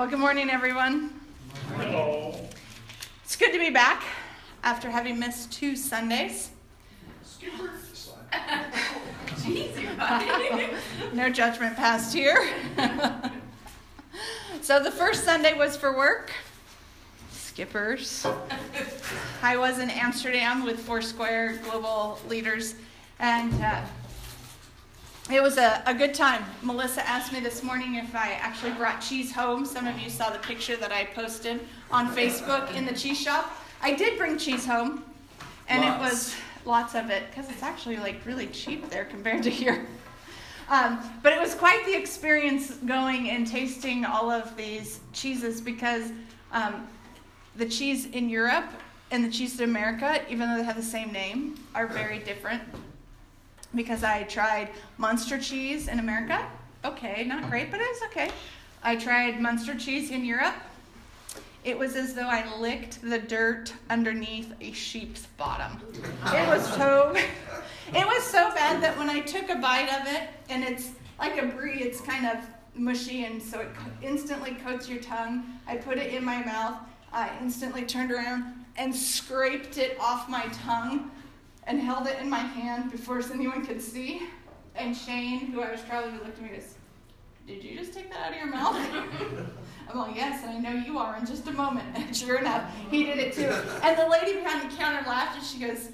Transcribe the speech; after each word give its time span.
Well, 0.00 0.08
good 0.08 0.18
morning, 0.18 0.48
everyone. 0.48 1.10
Hello. 1.76 2.34
It's 3.22 3.36
good 3.36 3.52
to 3.52 3.58
be 3.58 3.68
back 3.68 4.02
after 4.64 4.88
having 4.88 5.18
missed 5.18 5.52
two 5.52 5.76
Sundays. 5.76 6.52
Skippers. 7.22 8.10
No 11.12 11.28
judgment 11.28 11.76
passed 11.76 12.14
here. 12.14 12.48
so 14.62 14.82
the 14.82 14.90
first 14.90 15.24
Sunday 15.24 15.52
was 15.52 15.76
for 15.76 15.94
work. 15.94 16.32
Skippers. 17.30 18.26
I 19.42 19.58
was 19.58 19.80
in 19.80 19.90
Amsterdam 19.90 20.64
with 20.64 20.80
Foursquare 20.80 21.58
global 21.62 22.18
leaders, 22.26 22.74
and 23.18 23.52
uh, 23.62 23.82
it 25.28 25.42
was 25.42 25.58
a, 25.58 25.82
a 25.86 25.94
good 25.94 26.14
time. 26.14 26.44
Melissa 26.62 27.06
asked 27.06 27.32
me 27.32 27.40
this 27.40 27.62
morning 27.62 27.96
if 27.96 28.14
I 28.14 28.32
actually 28.40 28.72
brought 28.72 29.00
cheese 29.00 29.32
home. 29.32 29.64
Some 29.64 29.86
of 29.86 29.98
you 29.98 30.10
saw 30.10 30.30
the 30.30 30.38
picture 30.38 30.76
that 30.76 30.92
I 30.92 31.04
posted 31.04 31.60
on 31.90 32.08
Facebook 32.14 32.74
in 32.74 32.84
the 32.84 32.94
cheese 32.94 33.20
shop. 33.20 33.52
I 33.82 33.94
did 33.94 34.18
bring 34.18 34.38
cheese 34.38 34.66
home, 34.66 35.04
and 35.68 35.82
lots. 35.82 35.96
it 35.96 36.00
was 36.00 36.34
lots 36.64 36.94
of 36.94 37.10
it 37.10 37.24
because 37.30 37.50
it's 37.50 37.62
actually 37.62 37.96
like 37.96 38.24
really 38.24 38.46
cheap 38.48 38.90
there 38.90 39.04
compared 39.04 39.42
to 39.44 39.50
here. 39.50 39.86
Um, 40.68 41.00
but 41.22 41.32
it 41.32 41.40
was 41.40 41.54
quite 41.54 41.84
the 41.84 41.96
experience 41.96 42.74
going 42.86 43.30
and 43.30 43.44
tasting 43.44 44.04
all 44.04 44.30
of 44.30 44.56
these 44.56 45.00
cheeses 45.12 45.60
because 45.60 46.12
um, 46.52 46.86
the 47.56 47.66
cheese 47.66 48.06
in 48.06 48.28
Europe 48.28 48.66
and 49.10 49.24
the 49.24 49.30
cheese 49.30 49.58
in 49.58 49.68
America, 49.68 50.20
even 50.28 50.48
though 50.48 50.58
they 50.58 50.62
have 50.62 50.76
the 50.76 50.82
same 50.82 51.12
name, 51.12 51.58
are 51.74 51.88
very 51.88 52.20
different. 52.20 52.62
Because 53.74 54.02
I 54.02 54.24
tried 54.24 54.70
Munster 54.98 55.38
cheese 55.38 55.88
in 55.88 55.98
America. 55.98 56.46
Okay, 56.84 57.24
not 57.24 57.48
great, 57.50 57.70
but 57.70 57.80
it 57.80 57.88
was 57.88 58.02
okay. 58.10 58.30
I 58.82 58.96
tried 58.96 59.40
Munster 59.40 59.74
cheese 59.74 60.10
in 60.10 60.24
Europe. 60.24 60.54
It 61.62 61.78
was 61.78 61.94
as 61.94 62.14
though 62.14 62.28
I 62.28 62.56
licked 62.58 63.02
the 63.02 63.18
dirt 63.18 63.74
underneath 63.90 64.54
a 64.60 64.72
sheep's 64.72 65.26
bottom. 65.36 65.78
It 66.26 66.48
was 66.48 66.66
so 66.74 67.14
it 67.94 68.06
was 68.06 68.24
so 68.24 68.50
bad 68.54 68.82
that 68.82 68.96
when 68.96 69.10
I 69.10 69.20
took 69.20 69.50
a 69.50 69.56
bite 69.56 69.92
of 69.92 70.06
it 70.06 70.30
and 70.48 70.64
it's 70.64 70.92
like 71.18 71.40
a 71.40 71.46
brie, 71.46 71.80
it's 71.80 72.00
kind 72.00 72.26
of 72.26 72.38
mushy 72.74 73.24
and 73.24 73.42
so 73.42 73.60
it 73.60 73.68
instantly 74.00 74.52
coats 74.52 74.88
your 74.88 75.00
tongue. 75.00 75.44
I 75.66 75.76
put 75.76 75.98
it 75.98 76.14
in 76.14 76.24
my 76.24 76.42
mouth. 76.44 76.78
I 77.12 77.30
instantly 77.42 77.82
turned 77.82 78.10
around 78.10 78.44
and 78.76 78.94
scraped 78.94 79.76
it 79.76 79.98
off 80.00 80.30
my 80.30 80.46
tongue 80.64 81.10
and 81.70 81.80
held 81.80 82.08
it 82.08 82.18
in 82.20 82.28
my 82.28 82.38
hand 82.38 82.90
before 82.90 83.22
anyone 83.32 83.64
could 83.64 83.80
see. 83.80 84.22
And 84.74 84.96
Shane, 84.96 85.52
who 85.52 85.62
I 85.62 85.70
was 85.70 85.82
traveling 85.82 86.14
with, 86.14 86.24
looked 86.24 86.38
at 86.38 86.42
me 86.42 86.50
and 86.50 86.58
goes, 86.58 86.74
Did 87.46 87.62
you 87.62 87.78
just 87.78 87.94
take 87.94 88.10
that 88.10 88.26
out 88.26 88.32
of 88.32 88.38
your 88.38 88.48
mouth? 88.48 88.76
I'm 89.88 89.98
like, 89.98 90.16
yes, 90.16 90.44
and 90.44 90.50
I 90.50 90.58
know 90.58 90.84
you 90.84 90.98
are 90.98 91.16
in 91.16 91.26
just 91.26 91.46
a 91.46 91.52
moment. 91.52 91.86
And 91.96 92.16
sure 92.16 92.38
enough, 92.38 92.72
he 92.90 93.04
did 93.04 93.18
it 93.18 93.32
too. 93.34 93.52
And 93.82 93.96
the 93.96 94.08
lady 94.08 94.34
behind 94.40 94.70
the 94.70 94.76
counter 94.76 95.08
laughed 95.08 95.38
and 95.38 95.46
she 95.46 95.60
goes, 95.60 95.90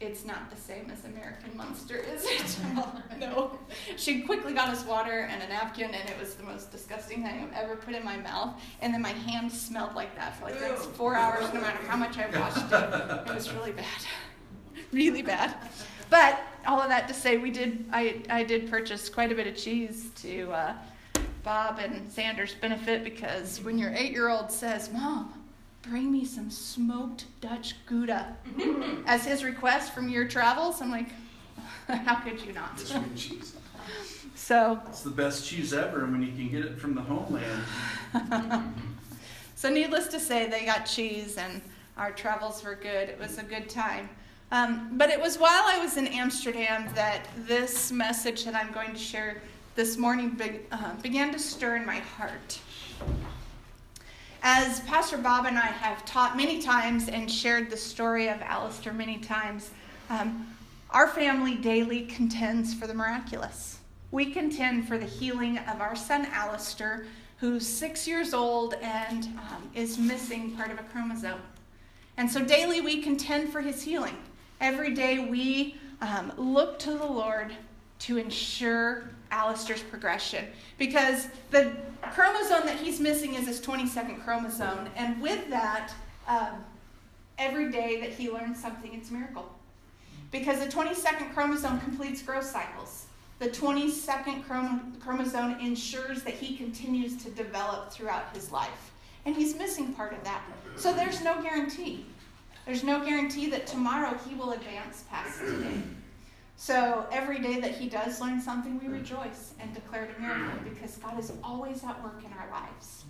it's 0.00 0.26
not 0.26 0.50
the 0.50 0.56
same 0.56 0.90
as 0.90 1.06
American 1.06 1.56
Monster, 1.56 1.96
is 1.96 2.24
it? 2.26 2.58
no. 3.18 3.58
She 3.96 4.20
quickly 4.20 4.52
got 4.52 4.68
us 4.68 4.84
water 4.84 5.26
and 5.30 5.42
a 5.42 5.48
napkin, 5.48 5.94
and 5.94 6.08
it 6.10 6.18
was 6.20 6.34
the 6.34 6.42
most 6.42 6.70
disgusting 6.70 7.22
thing 7.22 7.50
I've 7.50 7.64
ever 7.64 7.76
put 7.76 7.94
in 7.94 8.04
my 8.04 8.18
mouth. 8.18 8.60
And 8.82 8.92
then 8.92 9.00
my 9.00 9.12
hand 9.12 9.50
smelled 9.50 9.94
like 9.94 10.14
that 10.16 10.36
for 10.36 10.44
like 10.44 10.60
the 10.60 10.68
next 10.68 10.86
four 10.90 11.14
hours, 11.14 11.50
no 11.54 11.62
matter 11.62 11.78
how 11.86 11.96
much 11.96 12.18
I 12.18 12.26
washed 12.38 12.70
it. 12.70 13.30
It 13.30 13.34
was 13.34 13.50
really 13.54 13.72
bad. 13.72 13.86
really 14.92 15.22
bad. 15.22 15.54
But 16.10 16.38
all 16.66 16.80
of 16.80 16.88
that 16.88 17.08
to 17.08 17.14
say, 17.14 17.36
we 17.36 17.50
did. 17.50 17.84
I 17.92 18.22
I 18.30 18.44
did 18.44 18.70
purchase 18.70 19.08
quite 19.08 19.32
a 19.32 19.34
bit 19.34 19.46
of 19.46 19.56
cheese 19.56 20.10
to 20.22 20.50
uh, 20.52 20.74
Bob 21.42 21.78
and 21.78 22.08
Xander's 22.10 22.54
benefit 22.54 23.04
because 23.04 23.60
when 23.62 23.78
your 23.78 23.92
eight-year-old 23.94 24.50
says, 24.50 24.92
"Mom, 24.92 25.32
bring 25.82 26.10
me 26.12 26.24
some 26.24 26.50
smoked 26.50 27.26
Dutch 27.40 27.74
Gouda," 27.86 28.36
as 29.06 29.24
his 29.24 29.44
request 29.44 29.94
from 29.94 30.08
your 30.08 30.26
travels, 30.28 30.80
I'm 30.80 30.90
like, 30.90 31.08
how 31.88 32.16
could 32.16 32.40
you 32.44 32.52
not? 32.52 32.78
So 34.34 34.80
it's 34.88 35.02
the 35.02 35.10
best 35.10 35.46
cheese 35.48 35.72
ever 35.72 36.00
when 36.06 36.22
you 36.22 36.32
can 36.32 36.48
get 36.50 36.64
it 36.64 36.78
from 36.78 36.94
the 36.94 37.00
homeland. 37.00 37.62
so 39.56 39.70
needless 39.70 40.08
to 40.08 40.20
say, 40.20 40.46
they 40.48 40.64
got 40.64 40.84
cheese 40.84 41.36
and 41.38 41.62
our 41.96 42.12
travels 42.12 42.62
were 42.62 42.74
good. 42.74 43.08
It 43.08 43.18
was 43.18 43.38
a 43.38 43.42
good 43.42 43.68
time. 43.68 44.08
Um, 44.52 44.90
but 44.92 45.10
it 45.10 45.20
was 45.20 45.38
while 45.38 45.64
I 45.66 45.78
was 45.78 45.96
in 45.96 46.06
Amsterdam 46.06 46.88
that 46.94 47.26
this 47.36 47.90
message 47.90 48.44
that 48.44 48.54
I'm 48.54 48.72
going 48.72 48.92
to 48.92 48.98
share 48.98 49.42
this 49.74 49.98
morning 49.98 50.30
be, 50.30 50.60
uh, 50.70 50.94
began 51.02 51.32
to 51.32 51.38
stir 51.38 51.76
in 51.76 51.84
my 51.84 51.98
heart. 51.98 52.60
As 54.42 54.80
Pastor 54.80 55.18
Bob 55.18 55.46
and 55.46 55.58
I 55.58 55.66
have 55.66 56.04
taught 56.04 56.36
many 56.36 56.62
times 56.62 57.08
and 57.08 57.30
shared 57.30 57.70
the 57.70 57.76
story 57.76 58.28
of 58.28 58.40
Alistair 58.42 58.92
many 58.92 59.18
times, 59.18 59.70
um, 60.08 60.46
our 60.90 61.08
family 61.08 61.56
daily 61.56 62.02
contends 62.02 62.72
for 62.72 62.86
the 62.86 62.94
miraculous. 62.94 63.80
We 64.12 64.26
contend 64.26 64.86
for 64.86 64.96
the 64.96 65.06
healing 65.06 65.58
of 65.58 65.80
our 65.80 65.96
son 65.96 66.26
Alistair, 66.26 67.06
who's 67.38 67.66
six 67.66 68.06
years 68.06 68.32
old 68.32 68.74
and 68.74 69.24
um, 69.24 69.68
is 69.74 69.98
missing 69.98 70.52
part 70.52 70.70
of 70.70 70.78
a 70.78 70.84
chromosome. 70.84 71.40
And 72.16 72.30
so 72.30 72.42
daily 72.42 72.80
we 72.80 73.02
contend 73.02 73.52
for 73.52 73.60
his 73.60 73.82
healing. 73.82 74.16
Every 74.60 74.94
day 74.94 75.18
we 75.18 75.76
um, 76.00 76.32
look 76.36 76.78
to 76.80 76.92
the 76.92 77.04
Lord 77.06 77.52
to 78.00 78.18
ensure 78.18 79.10
Alistair's 79.30 79.82
progression 79.82 80.46
because 80.78 81.28
the 81.50 81.72
chromosome 82.12 82.66
that 82.66 82.76
he's 82.76 83.00
missing 83.00 83.34
is 83.34 83.46
his 83.46 83.60
22nd 83.60 84.24
chromosome. 84.24 84.88
And 84.96 85.20
with 85.20 85.48
that, 85.50 85.92
um, 86.28 86.64
every 87.38 87.70
day 87.70 88.00
that 88.00 88.10
he 88.10 88.30
learns 88.30 88.60
something, 88.60 88.94
it's 88.94 89.10
a 89.10 89.14
miracle. 89.14 89.50
Because 90.30 90.58
the 90.60 90.66
22nd 90.66 91.32
chromosome 91.34 91.80
completes 91.80 92.22
growth 92.22 92.44
cycles. 92.44 93.06
The 93.38 93.48
22nd 93.48 94.44
chrom- 94.44 94.98
chromosome 95.00 95.60
ensures 95.60 96.22
that 96.22 96.34
he 96.34 96.56
continues 96.56 97.22
to 97.22 97.30
develop 97.30 97.92
throughout 97.92 98.34
his 98.34 98.50
life. 98.50 98.92
And 99.26 99.34
he's 99.34 99.56
missing 99.56 99.92
part 99.92 100.12
of 100.12 100.24
that. 100.24 100.42
So 100.76 100.92
there's 100.92 101.22
no 101.22 101.42
guarantee. 101.42 102.06
There's 102.66 102.82
no 102.82 103.04
guarantee 103.04 103.48
that 103.50 103.66
tomorrow 103.66 104.18
he 104.28 104.34
will 104.34 104.52
advance 104.52 105.04
past 105.08 105.38
today. 105.38 105.80
So 106.56 107.06
every 107.12 107.38
day 107.38 107.60
that 107.60 107.72
he 107.72 107.88
does 107.88 108.20
learn 108.20 108.40
something, 108.40 108.80
we 108.80 108.88
rejoice 108.88 109.54
and 109.60 109.72
declare 109.72 110.04
it 110.04 110.14
a 110.18 110.20
miracle 110.20 110.58
because 110.64 110.96
God 110.96 111.18
is 111.18 111.32
always 111.44 111.84
at 111.84 112.02
work 112.02 112.22
in 112.24 112.32
our 112.32 112.50
lives. 112.50 113.04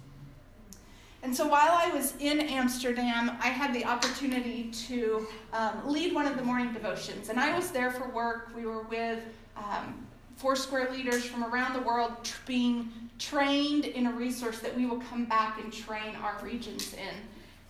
And 1.23 1.35
so 1.35 1.47
while 1.47 1.73
I 1.73 1.91
was 1.91 2.15
in 2.21 2.41
Amsterdam, 2.41 3.33
I 3.41 3.49
had 3.49 3.75
the 3.75 3.85
opportunity 3.85 4.71
to 4.89 5.27
um, 5.53 5.87
lead 5.87 6.15
one 6.15 6.27
of 6.27 6.37
the 6.37 6.43
morning 6.43 6.73
devotions. 6.73 7.31
And 7.31 7.41
I 7.41 7.57
was 7.57 7.71
there 7.71 7.91
for 7.91 8.09
work. 8.11 8.53
We 8.55 8.67
were 8.67 8.83
with 8.83 9.21
um, 9.57 10.07
Foursquare 10.37 10.93
leaders 10.93 11.25
from 11.25 11.43
around 11.43 11.73
the 11.73 11.81
world 11.81 12.13
tr- 12.23 12.37
being 12.47 12.93
trained 13.19 13.87
in 13.87 14.07
a 14.07 14.13
resource 14.13 14.59
that 14.59 14.77
we 14.77 14.85
will 14.85 15.01
come 15.01 15.25
back 15.25 15.59
and 15.63 15.73
train 15.73 16.15
our 16.23 16.39
regions 16.43 16.95
in. 16.95 17.15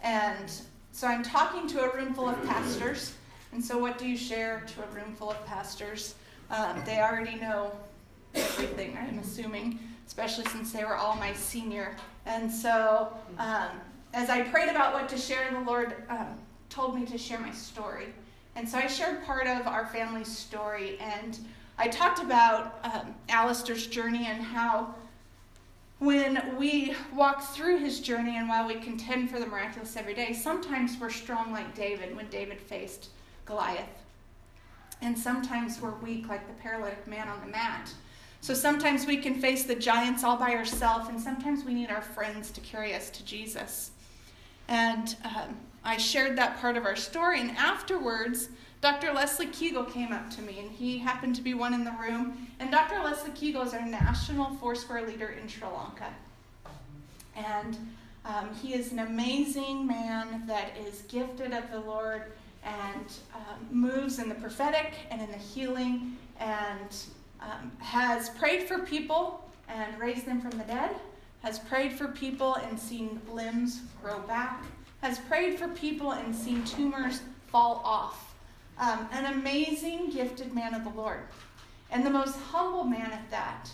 And 0.02 0.50
so 0.96 1.06
I'm 1.06 1.22
talking 1.22 1.68
to 1.68 1.82
a 1.82 1.94
room 1.94 2.14
full 2.14 2.26
of 2.26 2.42
pastors. 2.44 3.12
And 3.52 3.62
so, 3.62 3.76
what 3.76 3.98
do 3.98 4.08
you 4.08 4.16
share 4.16 4.64
to 4.66 4.82
a 4.82 4.86
room 4.94 5.14
full 5.14 5.30
of 5.30 5.44
pastors? 5.44 6.14
Um, 6.50 6.80
they 6.86 7.00
already 7.00 7.34
know 7.34 7.70
everything, 8.34 8.96
I'm 8.98 9.18
assuming, 9.18 9.78
especially 10.06 10.46
since 10.46 10.72
they 10.72 10.84
were 10.84 10.96
all 10.96 11.14
my 11.16 11.34
senior. 11.34 11.98
And 12.24 12.50
so, 12.50 13.12
um, 13.36 13.68
as 14.14 14.30
I 14.30 14.40
prayed 14.44 14.70
about 14.70 14.94
what 14.94 15.06
to 15.10 15.18
share, 15.18 15.50
the 15.52 15.60
Lord 15.60 16.02
um, 16.08 16.38
told 16.70 16.98
me 16.98 17.04
to 17.04 17.18
share 17.18 17.40
my 17.40 17.52
story. 17.52 18.06
And 18.54 18.66
so, 18.66 18.78
I 18.78 18.86
shared 18.86 19.22
part 19.26 19.46
of 19.46 19.66
our 19.66 19.88
family's 19.88 20.34
story. 20.34 20.98
And 20.98 21.38
I 21.76 21.88
talked 21.88 22.20
about 22.20 22.78
um, 22.84 23.14
Alistair's 23.28 23.86
journey 23.86 24.28
and 24.28 24.42
how 24.42 24.94
when 25.98 26.56
we 26.58 26.94
walk 27.14 27.42
through 27.54 27.78
his 27.78 28.00
journey 28.00 28.36
and 28.36 28.48
while 28.48 28.66
we 28.66 28.74
contend 28.74 29.30
for 29.30 29.40
the 29.40 29.46
miraculous 29.46 29.96
every 29.96 30.14
day, 30.14 30.32
sometimes 30.32 30.98
we're 31.00 31.10
strong 31.10 31.52
like 31.52 31.74
David 31.74 32.14
when 32.14 32.28
David 32.28 32.60
faced 32.60 33.08
Goliath. 33.46 33.88
And 35.00 35.18
sometimes 35.18 35.80
we're 35.80 35.94
weak 35.96 36.28
like 36.28 36.46
the 36.46 36.62
paralytic 36.62 37.06
man 37.06 37.28
on 37.28 37.40
the 37.40 37.46
mat. 37.46 37.92
So 38.40 38.54
sometimes 38.54 39.06
we 39.06 39.16
can 39.16 39.40
face 39.40 39.64
the 39.64 39.74
giants 39.74 40.22
all 40.22 40.36
by 40.36 40.54
ourselves, 40.54 41.08
and 41.08 41.20
sometimes 41.20 41.64
we 41.64 41.74
need 41.74 41.90
our 41.90 42.02
friends 42.02 42.50
to 42.52 42.60
carry 42.60 42.94
us 42.94 43.10
to 43.10 43.24
Jesus. 43.24 43.90
And 44.68 45.16
um, 45.24 45.56
I 45.82 45.96
shared 45.96 46.36
that 46.36 46.58
part 46.60 46.76
of 46.76 46.84
our 46.84 46.96
story, 46.96 47.40
and 47.40 47.50
afterwards, 47.52 48.50
Dr. 48.82 49.12
Leslie 49.12 49.46
Keegel 49.46 49.90
came 49.90 50.12
up 50.12 50.30
to 50.30 50.42
me, 50.42 50.60
and 50.60 50.70
he 50.70 50.98
happened 50.98 51.34
to 51.36 51.42
be 51.42 51.54
one 51.54 51.74
in 51.74 51.84
the 51.84 51.94
room. 52.00 52.45
And 52.58 52.70
Dr. 52.70 53.02
Leslie 53.02 53.30
Keegel 53.32 53.66
is 53.66 53.74
our 53.74 53.84
national 53.84 54.54
Foursquare 54.56 55.06
leader 55.06 55.28
in 55.40 55.46
Sri 55.46 55.68
Lanka. 55.68 56.12
And 57.34 57.76
um, 58.24 58.54
he 58.54 58.74
is 58.74 58.92
an 58.92 59.00
amazing 59.00 59.86
man 59.86 60.46
that 60.46 60.72
is 60.86 61.02
gifted 61.02 61.52
of 61.52 61.70
the 61.70 61.80
Lord 61.80 62.32
and 62.64 63.12
um, 63.34 63.66
moves 63.70 64.18
in 64.18 64.28
the 64.28 64.34
prophetic 64.34 64.94
and 65.10 65.20
in 65.20 65.30
the 65.30 65.38
healing 65.38 66.16
and 66.40 66.96
um, 67.40 67.70
has 67.78 68.30
prayed 68.30 68.62
for 68.62 68.78
people 68.80 69.48
and 69.68 69.98
raised 70.00 70.26
them 70.26 70.40
from 70.40 70.50
the 70.52 70.64
dead, 70.64 70.96
has 71.42 71.58
prayed 71.58 71.92
for 71.92 72.08
people 72.08 72.54
and 72.54 72.78
seen 72.78 73.20
limbs 73.30 73.82
grow 74.02 74.18
back, 74.20 74.64
has 75.02 75.18
prayed 75.18 75.58
for 75.58 75.68
people 75.68 76.12
and 76.12 76.34
seen 76.34 76.64
tumors 76.64 77.20
fall 77.48 77.82
off. 77.84 78.34
Um, 78.78 79.08
an 79.12 79.32
amazing, 79.34 80.10
gifted 80.10 80.54
man 80.54 80.74
of 80.74 80.84
the 80.84 80.90
Lord. 80.90 81.20
And 81.90 82.04
the 82.04 82.10
most 82.10 82.36
humble 82.36 82.84
man 82.84 83.12
at 83.12 83.30
that. 83.30 83.70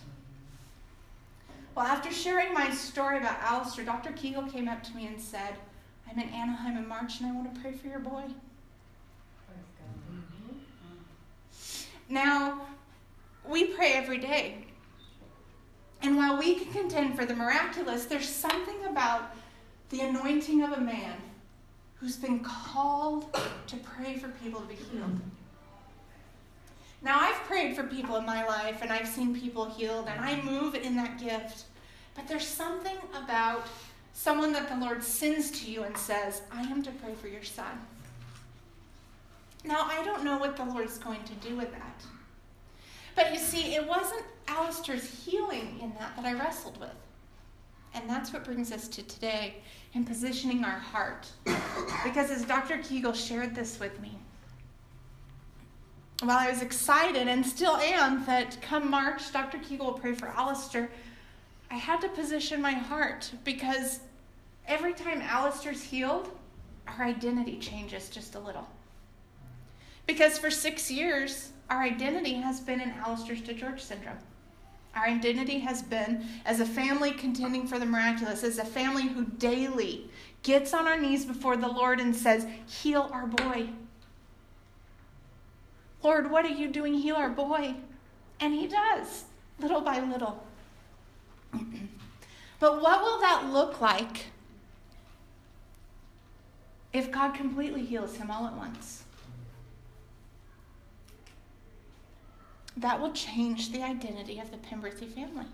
Well, 1.75 1.87
after 1.87 2.12
sharing 2.12 2.53
my 2.53 2.70
story 2.70 3.19
about 3.19 3.41
Alistair, 3.41 3.85
Dr. 3.85 4.12
Keegel 4.12 4.50
came 4.50 4.69
up 4.69 4.82
to 4.85 4.94
me 4.94 5.06
and 5.06 5.20
said, 5.20 5.56
I'm 6.11 6.19
in 6.19 6.29
Anaheim 6.29 6.76
in 6.76 6.87
March 6.87 7.20
and 7.20 7.31
I 7.31 7.32
want 7.32 7.55
to 7.55 7.61
pray 7.61 7.73
for 7.73 7.87
your 7.87 8.00
boy. 8.00 8.25
Now, 12.09 12.61
we 13.49 13.64
pray 13.64 13.93
every 13.94 14.19
day. 14.19 14.67
And 16.03 16.17
while 16.17 16.37
we 16.37 16.56
can 16.56 16.73
contend 16.73 17.17
for 17.17 17.25
the 17.25 17.35
miraculous, 17.35 18.05
there's 18.05 18.29
something 18.29 18.85
about 18.91 19.35
the 19.88 20.00
anointing 20.00 20.62
of 20.62 20.73
a 20.73 20.81
man 20.81 21.17
who's 21.94 22.17
been 22.17 22.41
called 22.41 23.32
to 23.69 23.76
pray 23.76 24.17
for 24.17 24.29
people 24.29 24.61
to 24.61 24.67
be 24.67 24.75
healed. 24.75 25.20
Now, 27.03 27.19
I've 27.19 27.37
prayed 27.45 27.75
for 27.75 27.83
people 27.83 28.17
in 28.17 28.25
my 28.25 28.47
life 28.47 28.79
and 28.81 28.93
I've 28.93 29.09
seen 29.09 29.35
people 29.35 29.65
healed, 29.65 30.07
and 30.09 30.21
I 30.21 30.41
move 30.43 30.75
in 30.75 30.95
that 30.97 31.19
gift. 31.19 31.65
But 32.15 32.29
there's 32.29 32.47
something 32.47 32.97
about 33.15 33.67
someone 34.13 34.53
that 34.53 34.69
the 34.69 34.77
Lord 34.77 35.03
sends 35.03 35.51
to 35.63 35.71
you 35.71 35.83
and 35.83 35.97
says, 35.97 36.43
I 36.53 36.63
am 36.63 36.83
to 36.83 36.91
pray 36.93 37.15
for 37.15 37.29
your 37.29 37.43
son. 37.43 37.81
Now, 39.65 39.89
I 39.89 40.05
don't 40.05 40.25
know 40.25 40.39
what 40.39 40.57
the 40.57 40.65
Lord's 40.65 40.99
going 40.99 41.23
to 41.25 41.49
do 41.49 41.57
with 41.57 41.73
that. 41.73 42.05
But 43.15 43.33
you 43.33 43.39
see, 43.39 43.75
it 43.75 43.87
wasn't 43.87 44.25
Alistair's 44.49 45.05
healing 45.05 45.79
in 45.81 45.93
that 45.99 46.17
that 46.17 46.25
I 46.25 46.35
wrestled 46.35 46.79
with. 46.81 46.91
And 47.95 48.09
that's 48.09 48.33
what 48.33 48.45
brings 48.45 48.73
us 48.73 48.89
to 48.89 49.03
today 49.03 49.57
in 49.95 50.05
positioning 50.05 50.65
our 50.65 50.79
heart. 50.79 51.29
Because 52.05 52.31
as 52.31 52.45
Dr. 52.45 52.79
Keegel 52.79 53.15
shared 53.15 53.55
this 53.55 53.79
with 53.79 54.01
me, 54.01 54.19
while 56.23 56.39
I 56.39 56.51
was 56.51 56.63
excited 56.63 57.27
and 57.27 57.45
still 57.45 57.77
am 57.77 58.25
that 58.27 58.61
come 58.63 58.91
March, 58.91 59.33
Dr. 59.33 59.59
Keegel 59.59 59.87
will 59.87 59.93
pray 59.93 60.15
for 60.15 60.29
Alistair, 60.29 60.89
I 61.71 61.75
had 61.75 62.01
to 62.03 62.09
position 62.09 62.61
my 62.61 62.73
heart 62.73 63.31
because 63.45 64.01
every 64.67 64.93
time 64.93 65.21
Alistair's 65.21 65.83
healed, 65.83 66.31
our 66.87 67.05
identity 67.05 67.59
changes 67.59 68.09
just 68.09 68.35
a 68.35 68.39
little. 68.39 68.69
Because 70.07 70.39
for 70.39 70.51
six 70.51 70.91
years, 70.91 71.51
our 71.71 71.83
identity 71.83 72.35
has 72.35 72.61
been 72.61 72.81
in 72.81 72.91
Alistair's 72.91 73.41
DiGeorge 73.41 73.81
syndrome. 73.81 74.19
Our 74.95 75.07
identity 75.07 75.59
has 75.61 75.83
been 75.83 76.25
as 76.45 76.61
a 76.61 76.67
family 76.67 77.13
contending 77.13 77.67
for 77.67 77.79
the 77.79 77.87
miraculous, 77.87 78.45
as 78.45 78.59
a 78.59 78.65
family 78.65 79.09
who 79.09 79.25
daily 79.25 80.11
gets 80.43 80.75
on 80.75 80.87
our 80.87 80.99
knees 80.99 81.25
before 81.25 81.57
the 81.57 81.69
Lord 81.69 81.99
and 81.99 82.15
says, 82.15 82.47
Heal 82.67 83.09
our 83.13 83.27
boy. 83.27 83.71
Lord, 86.03 86.31
what 86.31 86.45
are 86.45 86.49
you 86.49 86.69
doing? 86.69 86.95
Heal 86.95 87.17
our 87.17 87.31
boy. 87.31 87.75
And 88.41 88.55
He 88.55 88.67
does, 88.67 89.25
little 89.61 89.81
by 89.81 90.01
little. 90.01 90.45
but 92.61 92.83
what 92.83 93.03
will 93.03 93.21
that 93.21 93.51
look 93.53 93.81
like 93.81 94.27
if 96.93 97.11
God 97.11 97.35
completely 97.35 97.85
heals 97.85 98.17
him 98.17 98.31
all 98.31 98.47
at 98.47 98.55
once? 98.55 99.03
that 102.77 103.01
will 103.01 103.13
change 103.13 103.71
the 103.73 103.83
identity 103.83 104.39
of 104.39 104.51
the 104.51 104.57
Penberthy 104.57 105.07
family. 105.13 105.47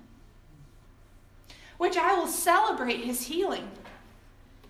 Which 1.76 1.96
I 1.96 2.14
will 2.14 2.26
celebrate 2.26 3.00
his 3.00 3.26
healing, 3.26 3.68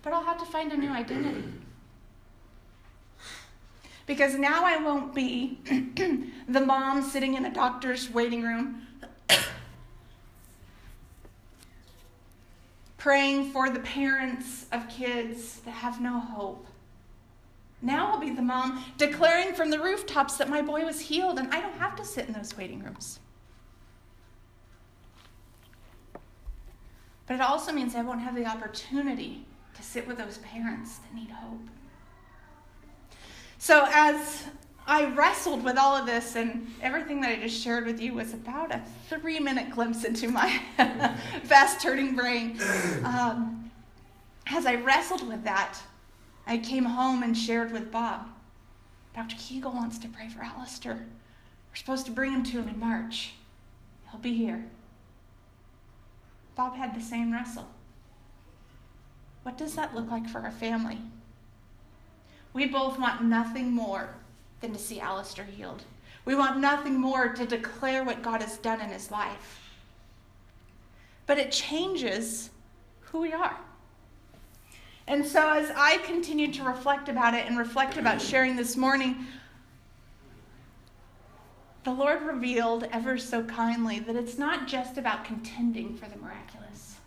but 0.01 0.13
I'll 0.13 0.23
have 0.23 0.39
to 0.39 0.45
find 0.45 0.71
a 0.71 0.77
new 0.77 0.89
identity. 0.89 1.43
Because 4.09 4.33
now 4.39 4.65
I 4.65 4.77
won't 4.77 5.13
be 5.13 5.59
the 6.47 6.61
mom 6.61 7.03
sitting 7.03 7.35
in 7.35 7.45
a 7.45 7.53
doctor's 7.53 8.09
waiting 8.09 8.41
room 8.41 8.81
praying 12.97 13.51
for 13.51 13.69
the 13.69 13.81
parents 13.81 14.65
of 14.71 14.89
kids 14.89 15.59
that 15.59 15.75
have 15.75 16.01
no 16.01 16.19
hope. 16.19 16.65
Now 17.83 18.07
I'll 18.11 18.19
be 18.19 18.31
the 18.31 18.41
mom 18.41 18.83
declaring 18.97 19.53
from 19.53 19.69
the 19.69 19.79
rooftops 19.79 20.37
that 20.37 20.49
my 20.49 20.63
boy 20.63 20.85
was 20.85 20.99
healed, 20.99 21.37
and 21.37 21.53
I 21.53 21.61
don't 21.61 21.77
have 21.77 21.95
to 21.97 22.03
sit 22.03 22.25
in 22.25 22.33
those 22.33 22.57
waiting 22.57 22.83
rooms. 22.83 23.19
But 27.27 27.35
it 27.35 27.41
also 27.41 27.71
means 27.71 27.93
I 27.93 28.01
won't 28.01 28.21
have 28.21 28.33
the 28.33 28.47
opportunity 28.47 29.45
to 29.75 29.83
sit 29.83 30.07
with 30.07 30.17
those 30.17 30.39
parents 30.39 30.97
that 30.97 31.13
need 31.13 31.29
hope. 31.29 31.61
So, 33.61 33.85
as 33.91 34.45
I 34.87 35.05
wrestled 35.13 35.65
with 35.65 35.77
all 35.77 35.93
of 35.93 36.05
this, 36.05 36.37
and 36.37 36.65
everything 36.81 37.19
that 37.21 37.31
I 37.31 37.41
just 37.41 37.61
shared 37.61 37.85
with 37.85 37.99
you 37.99 38.13
was 38.13 38.33
about 38.33 38.73
a 38.73 38.81
three 39.09 39.37
minute 39.37 39.69
glimpse 39.69 40.05
into 40.05 40.29
my 40.29 40.49
fast 41.43 41.81
turning 41.81 42.15
brain. 42.15 42.57
Um, 43.03 43.69
as 44.47 44.65
I 44.65 44.75
wrestled 44.75 45.27
with 45.27 45.43
that, 45.43 45.77
I 46.47 46.57
came 46.57 46.85
home 46.85 47.21
and 47.21 47.37
shared 47.37 47.73
with 47.73 47.91
Bob. 47.91 48.27
Dr. 49.13 49.35
Keegel 49.35 49.73
wants 49.73 49.99
to 49.99 50.07
pray 50.07 50.29
for 50.29 50.41
Alistair. 50.41 50.93
We're 50.95 51.75
supposed 51.75 52.05
to 52.05 52.13
bring 52.13 52.31
him 52.31 52.43
to 52.43 52.59
him 52.59 52.69
in 52.69 52.79
March. 52.79 53.33
He'll 54.09 54.21
be 54.21 54.33
here. 54.33 54.63
Bob 56.55 56.77
had 56.77 56.95
the 56.95 57.01
same 57.01 57.33
wrestle. 57.33 57.67
What 59.43 59.57
does 59.57 59.75
that 59.75 59.93
look 59.93 60.09
like 60.09 60.29
for 60.29 60.39
our 60.39 60.51
family? 60.51 60.99
We 62.53 62.65
both 62.65 62.99
want 62.99 63.23
nothing 63.23 63.71
more 63.71 64.09
than 64.61 64.73
to 64.73 64.79
see 64.79 64.99
Alistair 64.99 65.45
healed. 65.45 65.83
We 66.25 66.35
want 66.35 66.59
nothing 66.59 66.99
more 66.99 67.29
to 67.29 67.45
declare 67.45 68.03
what 68.03 68.21
God 68.21 68.41
has 68.41 68.57
done 68.57 68.81
in 68.81 68.89
his 68.89 69.11
life. 69.11 69.71
But 71.25 71.37
it 71.37 71.51
changes 71.51 72.49
who 73.01 73.19
we 73.21 73.33
are. 73.33 73.57
And 75.07 75.25
so, 75.25 75.51
as 75.51 75.71
I 75.75 75.97
continued 75.97 76.53
to 76.55 76.63
reflect 76.63 77.09
about 77.09 77.33
it 77.33 77.47
and 77.47 77.57
reflect 77.57 77.97
about 77.97 78.21
sharing 78.21 78.55
this 78.55 78.77
morning, 78.77 79.25
the 81.83 81.91
Lord 81.91 82.21
revealed 82.21 82.87
ever 82.91 83.17
so 83.17 83.43
kindly 83.43 83.99
that 83.99 84.15
it's 84.15 84.37
not 84.37 84.67
just 84.67 84.99
about 84.99 85.25
contending 85.25 85.95
for 85.95 86.07
the 86.07 86.17
miraculous, 86.17 86.97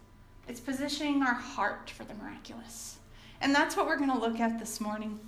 it's 0.49 0.59
positioning 0.59 1.23
our 1.23 1.35
heart 1.35 1.91
for 1.91 2.03
the 2.03 2.15
miraculous. 2.15 2.97
And 3.41 3.55
that's 3.55 3.77
what 3.77 3.87
we're 3.87 3.99
going 3.99 4.11
to 4.11 4.19
look 4.19 4.41
at 4.41 4.59
this 4.59 4.81
morning. 4.81 5.21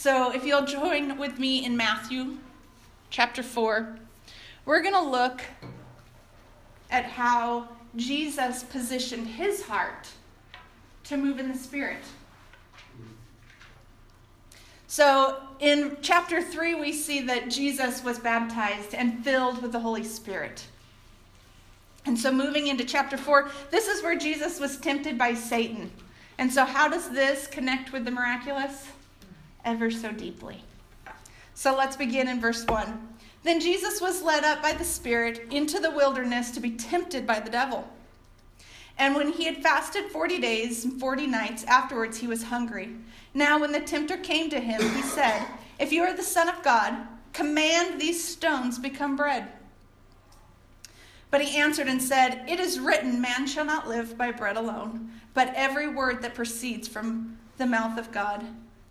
So, 0.00 0.30
if 0.30 0.44
you'll 0.44 0.64
join 0.64 1.18
with 1.18 1.40
me 1.40 1.64
in 1.64 1.76
Matthew 1.76 2.36
chapter 3.10 3.42
4, 3.42 3.96
we're 4.64 4.80
going 4.80 4.94
to 4.94 5.02
look 5.02 5.40
at 6.88 7.04
how 7.04 7.66
Jesus 7.96 8.62
positioned 8.62 9.26
his 9.26 9.62
heart 9.62 10.06
to 11.02 11.16
move 11.16 11.40
in 11.40 11.50
the 11.50 11.58
Spirit. 11.58 12.04
So 14.86 15.38
in 15.58 15.96
chapter 16.00 16.42
3, 16.42 16.76
we 16.76 16.92
see 16.92 17.22
that 17.22 17.50
Jesus 17.50 18.04
was 18.04 18.20
baptized 18.20 18.94
and 18.94 19.24
filled 19.24 19.60
with 19.60 19.72
the 19.72 19.80
Holy 19.80 20.04
Spirit. 20.04 20.64
And 22.06 22.16
so 22.16 22.30
moving 22.30 22.68
into 22.68 22.84
chapter 22.84 23.16
4, 23.16 23.50
this 23.72 23.88
is 23.88 24.04
where 24.04 24.16
Jesus 24.16 24.60
was 24.60 24.76
tempted 24.76 25.18
by 25.18 25.34
Satan. 25.34 25.90
And 26.38 26.52
so, 26.52 26.64
how 26.64 26.88
does 26.88 27.10
this 27.10 27.48
connect 27.48 27.92
with 27.92 28.04
the 28.04 28.12
miraculous? 28.12 28.86
Ever 29.64 29.90
so 29.90 30.12
deeply. 30.12 30.62
So 31.54 31.76
let's 31.76 31.96
begin 31.96 32.28
in 32.28 32.40
verse 32.40 32.64
1. 32.66 33.08
Then 33.42 33.60
Jesus 33.60 34.00
was 34.00 34.22
led 34.22 34.44
up 34.44 34.62
by 34.62 34.72
the 34.72 34.84
Spirit 34.84 35.46
into 35.50 35.78
the 35.80 35.90
wilderness 35.90 36.50
to 36.52 36.60
be 36.60 36.72
tempted 36.72 37.26
by 37.26 37.40
the 37.40 37.50
devil. 37.50 37.88
And 38.98 39.14
when 39.14 39.32
he 39.32 39.44
had 39.44 39.62
fasted 39.62 40.10
40 40.10 40.40
days 40.40 40.84
and 40.84 40.98
40 40.98 41.26
nights, 41.26 41.64
afterwards 41.64 42.18
he 42.18 42.26
was 42.26 42.42
hungry. 42.44 42.96
Now, 43.32 43.60
when 43.60 43.72
the 43.72 43.80
tempter 43.80 44.16
came 44.16 44.50
to 44.50 44.60
him, 44.60 44.80
he 44.94 45.02
said, 45.02 45.46
If 45.78 45.92
you 45.92 46.02
are 46.02 46.16
the 46.16 46.22
Son 46.22 46.48
of 46.48 46.62
God, 46.62 46.94
command 47.32 48.00
these 48.00 48.22
stones 48.22 48.78
become 48.78 49.14
bread. 49.14 49.48
But 51.30 51.42
he 51.42 51.58
answered 51.58 51.88
and 51.88 52.02
said, 52.02 52.44
It 52.48 52.58
is 52.58 52.80
written, 52.80 53.20
Man 53.20 53.46
shall 53.46 53.64
not 53.64 53.86
live 53.86 54.18
by 54.18 54.32
bread 54.32 54.56
alone, 54.56 55.10
but 55.34 55.52
every 55.54 55.88
word 55.88 56.22
that 56.22 56.34
proceeds 56.34 56.88
from 56.88 57.38
the 57.58 57.66
mouth 57.66 57.98
of 57.98 58.10
God. 58.10 58.44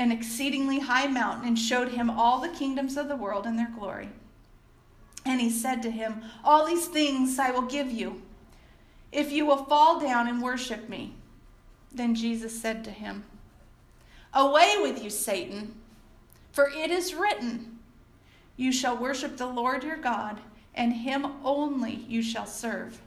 an 0.00 0.10
exceedingly 0.10 0.80
high 0.80 1.06
mountain 1.06 1.46
and 1.46 1.58
showed 1.58 1.90
him 1.90 2.10
all 2.10 2.40
the 2.40 2.48
kingdoms 2.48 2.96
of 2.96 3.06
the 3.06 3.14
world 3.14 3.46
and 3.46 3.56
their 3.58 3.70
glory. 3.78 4.08
And 5.24 5.40
he 5.40 5.50
said 5.50 5.82
to 5.82 5.90
him, 5.90 6.22
All 6.42 6.66
these 6.66 6.86
things 6.86 7.38
I 7.38 7.52
will 7.52 7.62
give 7.62 7.92
you, 7.92 8.22
if 9.12 9.30
you 9.30 9.46
will 9.46 9.64
fall 9.64 10.00
down 10.00 10.26
and 10.26 10.42
worship 10.42 10.88
me. 10.88 11.14
Then 11.92 12.14
Jesus 12.14 12.60
said 12.60 12.82
to 12.84 12.90
him, 12.90 13.24
Away 14.34 14.76
with 14.80 15.02
you, 15.02 15.10
Satan, 15.10 15.74
for 16.50 16.68
it 16.68 16.90
is 16.90 17.14
written, 17.14 17.78
You 18.56 18.72
shall 18.72 18.96
worship 18.96 19.36
the 19.36 19.46
Lord 19.46 19.84
your 19.84 19.96
God 19.96 20.40
and 20.74 20.92
him 20.92 21.26
only 21.44 22.06
you 22.08 22.22
shall 22.22 22.46
serve. 22.46 23.00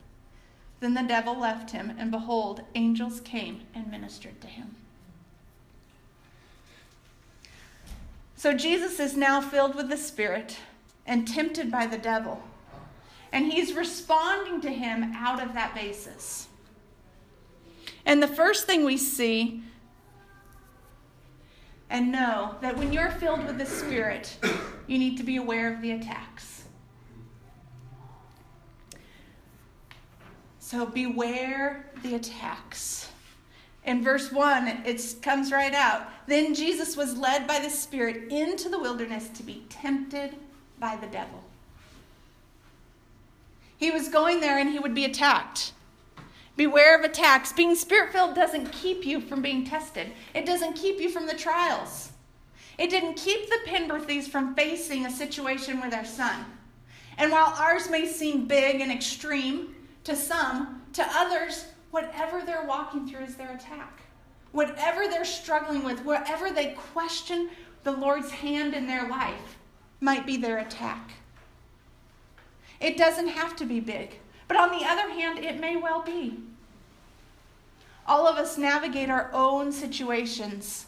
Then 0.79 0.93
the 0.93 1.03
devil 1.03 1.39
left 1.39 1.71
him, 1.71 1.93
and 1.97 2.11
behold, 2.11 2.61
angels 2.75 3.21
came 3.21 3.61
and 3.73 3.89
ministered 3.89 4.39
to 4.41 4.47
him. 4.47 4.75
So 8.35 8.53
Jesus 8.53 8.99
is 8.99 9.15
now 9.15 9.41
filled 9.41 9.75
with 9.75 9.89
the 9.89 9.97
Spirit 9.97 10.57
and 11.05 11.27
tempted 11.27 11.71
by 11.71 11.87
the 11.87 11.97
devil. 11.97 12.41
And 13.31 13.51
he's 13.51 13.73
responding 13.73 14.61
to 14.61 14.69
him 14.69 15.11
out 15.15 15.41
of 15.41 15.53
that 15.53 15.73
basis. 15.73 16.47
And 18.05 18.21
the 18.21 18.27
first 18.27 18.65
thing 18.65 18.85
we 18.85 18.97
see 18.97 19.63
and 21.89 22.11
know 22.11 22.55
that 22.61 22.77
when 22.77 22.91
you're 22.91 23.11
filled 23.11 23.45
with 23.45 23.57
the 23.57 23.65
Spirit, 23.65 24.37
you 24.87 24.97
need 24.97 25.17
to 25.17 25.23
be 25.23 25.37
aware 25.37 25.73
of 25.73 25.81
the 25.81 25.91
attacks. 25.91 26.63
So 30.59 30.85
beware 30.85 31.91
the 32.01 32.15
attacks. 32.15 33.09
In 33.85 34.03
verse 34.03 34.31
1, 34.31 34.83
it 34.85 35.15
comes 35.21 35.51
right 35.51 35.73
out. 35.73 36.07
Then 36.27 36.55
Jesus 36.55 36.95
was 36.95 37.17
led 37.17 37.47
by 37.47 37.59
the 37.59 37.69
Spirit 37.69 38.31
into 38.31 38.69
the 38.69 38.79
wilderness 38.79 39.27
to 39.29 39.43
be 39.43 39.65
tempted 39.69 40.35
by 40.79 40.95
the 40.95 41.07
devil. 41.07 41.43
He 43.77 43.91
was 43.91 44.07
going 44.07 44.39
there 44.39 44.57
and 44.57 44.69
he 44.69 44.79
would 44.79 44.95
be 44.95 45.03
attacked. 45.03 45.73
Beware 46.55 46.97
of 46.97 47.03
attacks. 47.03 47.51
Being 47.51 47.75
spirit 47.75 48.13
filled 48.13 48.35
doesn't 48.35 48.71
keep 48.71 49.05
you 49.05 49.19
from 49.19 49.41
being 49.41 49.65
tested, 49.65 50.11
it 50.33 50.45
doesn't 50.45 50.73
keep 50.73 50.99
you 50.99 51.09
from 51.09 51.27
the 51.27 51.33
trials. 51.33 52.11
It 52.77 52.89
didn't 52.89 53.15
keep 53.15 53.49
the 53.49 53.59
Penberthys 53.67 54.27
from 54.27 54.55
facing 54.55 55.05
a 55.05 55.11
situation 55.11 55.81
with 55.81 55.91
their 55.91 56.05
son. 56.05 56.45
And 57.17 57.31
while 57.31 57.53
ours 57.57 57.89
may 57.89 58.07
seem 58.07 58.45
big 58.45 58.81
and 58.81 58.91
extreme, 58.91 59.75
to 60.05 60.15
some, 60.15 60.81
to 60.93 61.05
others, 61.13 61.65
whatever 61.93 62.41
they're 62.43 62.65
walking 62.65 63.07
through 63.07 63.23
is 63.23 63.35
their 63.35 63.53
attack. 63.53 64.01
Whatever 64.51 65.07
they're 65.07 65.23
struggling 65.23 65.83
with, 65.83 66.03
wherever 66.03 66.49
they 66.49 66.71
question 66.91 67.51
the 67.83 67.91
Lord's 67.91 68.31
hand 68.31 68.73
in 68.73 68.87
their 68.87 69.07
life, 69.07 69.57
might 69.99 70.25
be 70.25 70.35
their 70.35 70.57
attack. 70.57 71.11
It 72.79 72.97
doesn't 72.97 73.27
have 73.27 73.55
to 73.57 73.65
be 73.65 73.79
big, 73.79 74.19
but 74.47 74.57
on 74.57 74.71
the 74.71 74.83
other 74.83 75.11
hand, 75.11 75.37
it 75.37 75.59
may 75.59 75.75
well 75.75 76.01
be. 76.01 76.39
All 78.07 78.25
of 78.27 78.37
us 78.37 78.57
navigate 78.57 79.11
our 79.11 79.29
own 79.31 79.71
situations, 79.71 80.87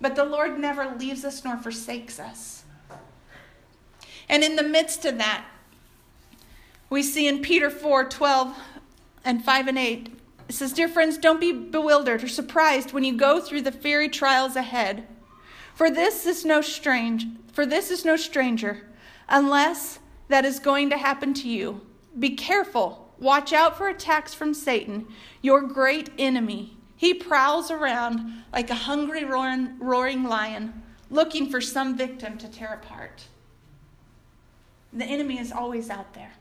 but 0.00 0.16
the 0.16 0.24
Lord 0.24 0.58
never 0.58 0.96
leaves 0.96 1.26
us 1.26 1.44
nor 1.44 1.58
forsakes 1.58 2.18
us. 2.18 2.64
And 4.30 4.42
in 4.42 4.56
the 4.56 4.62
midst 4.62 5.04
of 5.04 5.18
that, 5.18 5.44
we 6.88 7.02
see 7.02 7.28
in 7.28 7.42
Peter 7.42 7.68
4 7.68 8.04
12 8.04 8.56
and 9.26 9.44
5 9.44 9.68
and 9.68 9.78
8. 9.78 10.17
It 10.48 10.54
says, 10.54 10.72
Dear 10.72 10.88
friends, 10.88 11.18
don't 11.18 11.40
be 11.40 11.52
bewildered 11.52 12.24
or 12.24 12.28
surprised 12.28 12.92
when 12.92 13.04
you 13.04 13.16
go 13.16 13.40
through 13.40 13.62
the 13.62 13.72
fiery 13.72 14.08
trials 14.08 14.56
ahead. 14.56 15.06
For 15.74 15.90
this 15.90 16.26
is 16.26 16.44
no 16.44 16.60
strange, 16.60 17.26
for 17.52 17.66
this 17.66 17.90
is 17.90 18.04
no 18.04 18.16
stranger, 18.16 18.88
unless 19.28 19.98
that 20.28 20.44
is 20.44 20.58
going 20.58 20.90
to 20.90 20.96
happen 20.96 21.34
to 21.34 21.48
you. 21.48 21.82
Be 22.18 22.30
careful. 22.30 23.12
Watch 23.18 23.52
out 23.52 23.76
for 23.76 23.88
attacks 23.88 24.32
from 24.32 24.54
Satan, 24.54 25.06
your 25.42 25.62
great 25.62 26.10
enemy. 26.18 26.76
He 26.96 27.14
prowls 27.14 27.70
around 27.70 28.44
like 28.52 28.70
a 28.70 28.74
hungry 28.74 29.24
roaring, 29.24 29.78
roaring 29.78 30.24
lion, 30.24 30.82
looking 31.10 31.50
for 31.50 31.60
some 31.60 31.96
victim 31.96 32.38
to 32.38 32.48
tear 32.48 32.74
apart. 32.74 33.24
The 34.92 35.04
enemy 35.04 35.38
is 35.38 35.52
always 35.52 35.90
out 35.90 36.14
there. 36.14 36.32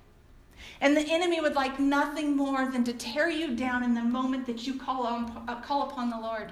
And 0.79 0.95
the 0.95 1.01
enemy 1.01 1.41
would 1.41 1.55
like 1.55 1.79
nothing 1.79 2.35
more 2.35 2.69
than 2.69 2.83
to 2.83 2.93
tear 2.93 3.29
you 3.29 3.55
down 3.55 3.83
in 3.83 3.93
the 3.93 4.03
moment 4.03 4.45
that 4.45 4.67
you 4.67 4.75
call, 4.75 5.07
on, 5.07 5.45
uh, 5.47 5.59
call 5.61 5.89
upon 5.89 6.09
the 6.09 6.19
Lord. 6.19 6.51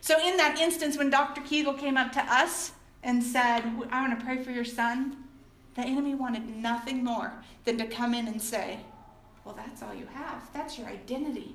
So, 0.00 0.18
in 0.26 0.38
that 0.38 0.58
instance, 0.58 0.96
when 0.96 1.10
Dr. 1.10 1.42
Keegel 1.42 1.78
came 1.78 1.98
up 1.98 2.12
to 2.12 2.20
us 2.20 2.72
and 3.02 3.22
said, 3.22 3.60
I 3.90 4.00
want 4.00 4.18
to 4.18 4.24
pray 4.24 4.42
for 4.42 4.50
your 4.50 4.64
son, 4.64 5.16
the 5.74 5.82
enemy 5.82 6.14
wanted 6.14 6.56
nothing 6.56 7.04
more 7.04 7.32
than 7.64 7.76
to 7.78 7.86
come 7.86 8.14
in 8.14 8.26
and 8.26 8.40
say, 8.40 8.80
Well, 9.44 9.54
that's 9.54 9.82
all 9.82 9.94
you 9.94 10.06
have. 10.06 10.50
That's 10.54 10.78
your 10.78 10.88
identity. 10.88 11.54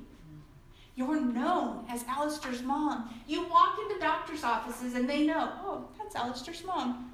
You're 0.96 1.20
known 1.20 1.86
as 1.90 2.06
Alistair's 2.08 2.62
mom. 2.62 3.10
You 3.28 3.48
walk 3.48 3.80
into 3.82 4.00
doctor's 4.00 4.44
offices 4.44 4.94
and 4.94 5.10
they 5.10 5.26
know, 5.26 5.52
Oh, 5.64 5.88
that's 5.98 6.16
Alistair's 6.16 6.64
mom. 6.64 7.12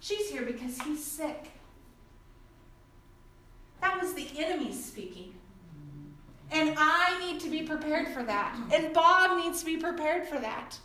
She's 0.00 0.30
here 0.30 0.42
because 0.42 0.80
he's 0.80 1.04
sick. 1.04 1.50
That 3.80 4.00
was 4.00 4.14
the 4.14 4.28
enemy 4.36 4.72
speaking. 4.72 5.34
And 6.50 6.74
I 6.78 7.18
need 7.24 7.40
to 7.40 7.50
be 7.50 7.62
prepared 7.62 8.08
for 8.08 8.22
that. 8.22 8.56
And 8.72 8.92
Bob 8.94 9.38
needs 9.38 9.60
to 9.60 9.66
be 9.66 9.76
prepared 9.76 10.26
for 10.26 10.38
that. 10.38 10.78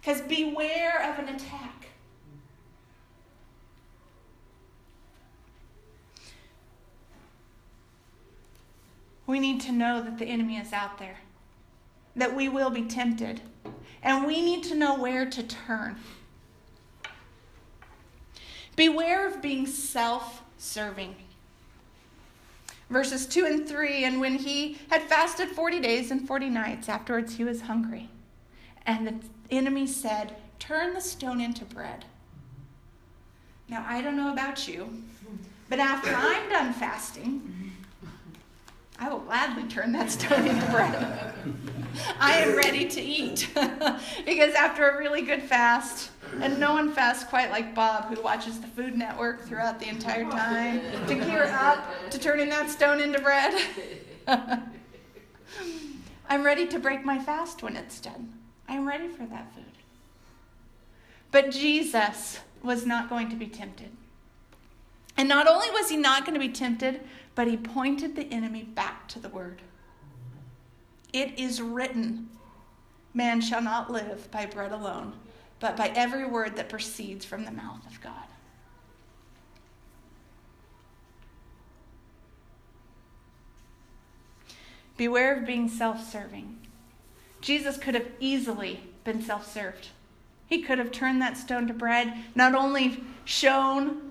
Because 0.00 0.20
beware 0.22 1.10
of 1.10 1.18
an 1.18 1.34
attack. 1.34 1.88
We 9.26 9.40
need 9.40 9.60
to 9.62 9.72
know 9.72 10.02
that 10.02 10.18
the 10.18 10.26
enemy 10.26 10.56
is 10.56 10.72
out 10.72 10.98
there, 10.98 11.18
that 12.14 12.36
we 12.36 12.48
will 12.48 12.70
be 12.70 12.82
tempted, 12.82 13.40
and 14.02 14.24
we 14.24 14.40
need 14.40 14.62
to 14.64 14.76
know 14.76 14.94
where 14.94 15.28
to 15.28 15.42
turn. 15.42 15.96
Beware 18.76 19.26
of 19.26 19.42
being 19.42 19.66
self 19.66 20.42
serving. 20.58 21.16
Verses 22.88 23.26
2 23.26 23.46
and 23.46 23.68
3 23.68 24.04
And 24.04 24.20
when 24.20 24.36
he 24.36 24.78
had 24.90 25.02
fasted 25.02 25.48
40 25.48 25.80
days 25.80 26.10
and 26.10 26.26
40 26.26 26.50
nights, 26.50 26.88
afterwards 26.88 27.34
he 27.36 27.44
was 27.44 27.62
hungry. 27.62 28.08
And 28.84 29.06
the 29.06 29.14
enemy 29.50 29.86
said, 29.86 30.36
Turn 30.58 30.94
the 30.94 31.00
stone 31.00 31.40
into 31.40 31.64
bread. 31.64 32.04
Now, 33.68 33.84
I 33.86 34.00
don't 34.00 34.16
know 34.16 34.32
about 34.32 34.68
you, 34.68 35.02
but 35.68 35.80
after 35.80 36.14
I'm 36.14 36.48
done 36.48 36.72
fasting, 36.72 37.72
I 38.98 39.08
will 39.08 39.18
gladly 39.20 39.64
turn 39.64 39.92
that 39.92 40.10
stone 40.10 40.46
into 40.46 40.66
bread. 40.70 41.34
I 42.18 42.38
am 42.38 42.56
ready 42.56 42.86
to 42.88 43.00
eat. 43.00 43.48
because 44.24 44.54
after 44.54 44.88
a 44.88 44.98
really 44.98 45.22
good 45.22 45.42
fast, 45.42 46.10
and 46.40 46.58
no 46.58 46.72
one 46.72 46.92
fasts 46.92 47.24
quite 47.24 47.50
like 47.50 47.74
Bob, 47.74 48.06
who 48.14 48.22
watches 48.22 48.60
the 48.60 48.66
Food 48.66 48.96
Network 48.96 49.46
throughout 49.46 49.78
the 49.78 49.88
entire 49.88 50.24
time 50.24 50.80
to 51.06 51.14
gear 51.14 51.44
up 51.44 51.84
to 52.10 52.18
turning 52.18 52.48
that 52.48 52.70
stone 52.70 53.00
into 53.00 53.20
bread. 53.20 53.54
I'm 56.28 56.42
ready 56.42 56.66
to 56.66 56.78
break 56.78 57.04
my 57.04 57.18
fast 57.18 57.62
when 57.62 57.76
it's 57.76 58.00
done. 58.00 58.32
I'm 58.68 58.86
ready 58.86 59.08
for 59.08 59.24
that 59.26 59.54
food. 59.54 59.64
But 61.30 61.50
Jesus 61.50 62.40
was 62.62 62.84
not 62.84 63.08
going 63.08 63.28
to 63.30 63.36
be 63.36 63.46
tempted. 63.46 63.90
And 65.16 65.28
not 65.28 65.46
only 65.46 65.70
was 65.70 65.88
he 65.88 65.96
not 65.96 66.24
going 66.24 66.34
to 66.34 66.40
be 66.40 66.52
tempted, 66.52 67.00
but 67.36 67.46
he 67.46 67.56
pointed 67.56 68.16
the 68.16 68.32
enemy 68.32 68.64
back 68.64 69.06
to 69.08 69.20
the 69.20 69.28
word. 69.28 69.62
It 71.12 71.38
is 71.38 71.62
written, 71.62 72.30
Man 73.14 73.40
shall 73.40 73.62
not 73.62 73.92
live 73.92 74.28
by 74.30 74.46
bread 74.46 74.72
alone, 74.72 75.12
but 75.60 75.76
by 75.76 75.88
every 75.88 76.24
word 76.24 76.56
that 76.56 76.68
proceeds 76.68 77.24
from 77.24 77.44
the 77.44 77.52
mouth 77.52 77.86
of 77.86 78.00
God. 78.00 78.24
Beware 84.96 85.38
of 85.38 85.46
being 85.46 85.68
self 85.68 86.10
serving. 86.10 86.56
Jesus 87.42 87.76
could 87.76 87.94
have 87.94 88.08
easily 88.18 88.80
been 89.04 89.20
self 89.20 89.52
served. 89.52 89.88
He 90.46 90.62
could 90.62 90.78
have 90.78 90.90
turned 90.90 91.20
that 91.20 91.36
stone 91.36 91.66
to 91.66 91.74
bread, 91.74 92.14
not 92.34 92.54
only 92.54 93.04
shown 93.26 94.05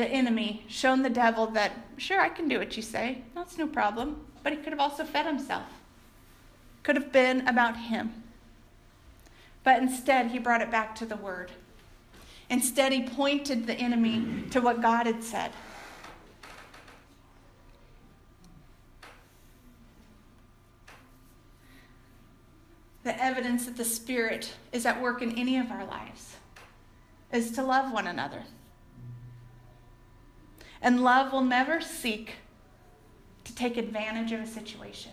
the 0.00 0.08
enemy, 0.08 0.64
shown 0.66 1.02
the 1.02 1.10
devil 1.10 1.46
that, 1.48 1.72
sure, 1.98 2.18
I 2.18 2.30
can 2.30 2.48
do 2.48 2.58
what 2.58 2.74
you 2.74 2.82
say, 2.82 3.18
that's 3.34 3.58
no 3.58 3.66
problem, 3.66 4.24
but 4.42 4.50
he 4.50 4.58
could 4.58 4.72
have 4.72 4.80
also 4.80 5.04
fed 5.04 5.26
himself. 5.26 5.66
Could 6.82 6.96
have 6.96 7.12
been 7.12 7.46
about 7.46 7.76
him. 7.76 8.22
But 9.62 9.82
instead, 9.82 10.30
he 10.30 10.38
brought 10.38 10.62
it 10.62 10.70
back 10.70 10.94
to 10.96 11.04
the 11.04 11.16
word. 11.16 11.52
Instead, 12.48 12.92
he 12.92 13.02
pointed 13.02 13.66
the 13.66 13.74
enemy 13.74 14.44
to 14.50 14.60
what 14.60 14.80
God 14.80 15.04
had 15.04 15.22
said. 15.22 15.52
The 23.02 23.22
evidence 23.22 23.66
that 23.66 23.76
the 23.76 23.84
Spirit 23.84 24.54
is 24.72 24.86
at 24.86 25.02
work 25.02 25.20
in 25.20 25.36
any 25.38 25.58
of 25.58 25.70
our 25.70 25.84
lives 25.84 26.36
is 27.32 27.50
to 27.52 27.62
love 27.62 27.92
one 27.92 28.06
another. 28.06 28.44
And 30.82 31.02
love 31.02 31.32
will 31.32 31.42
never 31.42 31.80
seek 31.80 32.32
to 33.44 33.54
take 33.54 33.76
advantage 33.76 34.32
of 34.32 34.40
a 34.40 34.46
situation. 34.46 35.12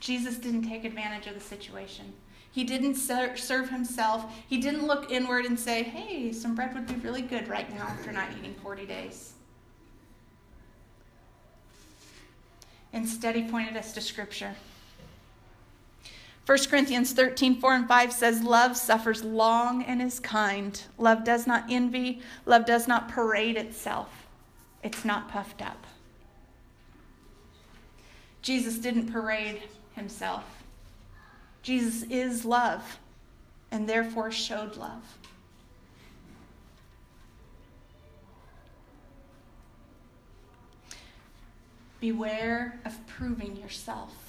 Jesus 0.00 0.36
didn't 0.36 0.68
take 0.68 0.84
advantage 0.84 1.26
of 1.26 1.34
the 1.34 1.40
situation. 1.40 2.12
He 2.50 2.64
didn't 2.64 2.96
serve 2.96 3.70
himself. 3.70 4.26
He 4.46 4.58
didn't 4.58 4.86
look 4.86 5.10
inward 5.10 5.46
and 5.46 5.58
say, 5.58 5.82
hey, 5.82 6.32
some 6.32 6.54
bread 6.54 6.74
would 6.74 6.86
be 6.86 6.94
really 6.96 7.22
good 7.22 7.48
right 7.48 7.72
now 7.74 7.84
after 7.84 8.12
not 8.12 8.28
eating 8.38 8.54
40 8.62 8.84
days. 8.86 9.32
Instead, 12.92 13.36
he 13.36 13.44
pointed 13.44 13.76
us 13.76 13.92
to 13.94 14.00
Scripture. 14.02 14.54
1 16.44 16.58
Corinthians 16.68 17.12
13, 17.12 17.60
4 17.60 17.74
and 17.74 17.88
5 17.88 18.12
says, 18.12 18.42
Love 18.42 18.76
suffers 18.76 19.22
long 19.22 19.84
and 19.84 20.02
is 20.02 20.18
kind. 20.18 20.82
Love 20.98 21.22
does 21.24 21.46
not 21.46 21.64
envy. 21.70 22.20
Love 22.46 22.66
does 22.66 22.88
not 22.88 23.08
parade 23.08 23.56
itself. 23.56 24.26
It's 24.82 25.04
not 25.04 25.28
puffed 25.28 25.62
up. 25.62 25.86
Jesus 28.42 28.78
didn't 28.78 29.12
parade 29.12 29.62
himself. 29.94 30.44
Jesus 31.62 32.02
is 32.10 32.44
love 32.44 32.98
and 33.70 33.88
therefore 33.88 34.32
showed 34.32 34.76
love. 34.76 35.18
Beware 42.00 42.80
of 42.84 43.06
proving 43.06 43.56
yourself. 43.56 44.21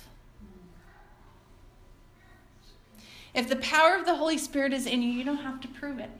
If 3.33 3.49
the 3.49 3.55
power 3.57 3.95
of 3.95 4.05
the 4.05 4.15
Holy 4.15 4.37
Spirit 4.37 4.73
is 4.73 4.85
in 4.85 5.01
you, 5.01 5.09
you 5.09 5.23
don't 5.23 5.37
have 5.37 5.59
to 5.61 5.67
prove 5.67 5.99
it. 5.99 6.11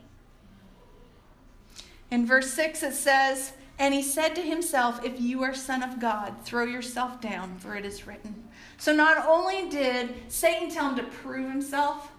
In 2.10 2.25
verse 2.25 2.51
6, 2.53 2.84
it 2.84 2.93
says, 2.93 3.53
And 3.77 3.93
he 3.93 4.01
said 4.01 4.36
to 4.36 4.41
himself, 4.41 5.03
If 5.03 5.20
you 5.20 5.43
are 5.43 5.53
Son 5.53 5.84
of 5.84 6.00
God, 6.00 6.36
throw 6.43 6.63
yourself 6.63 7.22
down, 7.22 7.58
for 7.58 7.75
it 7.75 7.86
is 7.86 8.08
written. 8.08 8.43
So 8.77 8.93
not 8.93 9.25
only 9.27 9.70
did 9.70 10.13
Satan 10.27 10.70
tell 10.70 10.89
him 10.89 10.96
to 10.98 11.03
prove 11.03 11.50
himself, 11.50 12.12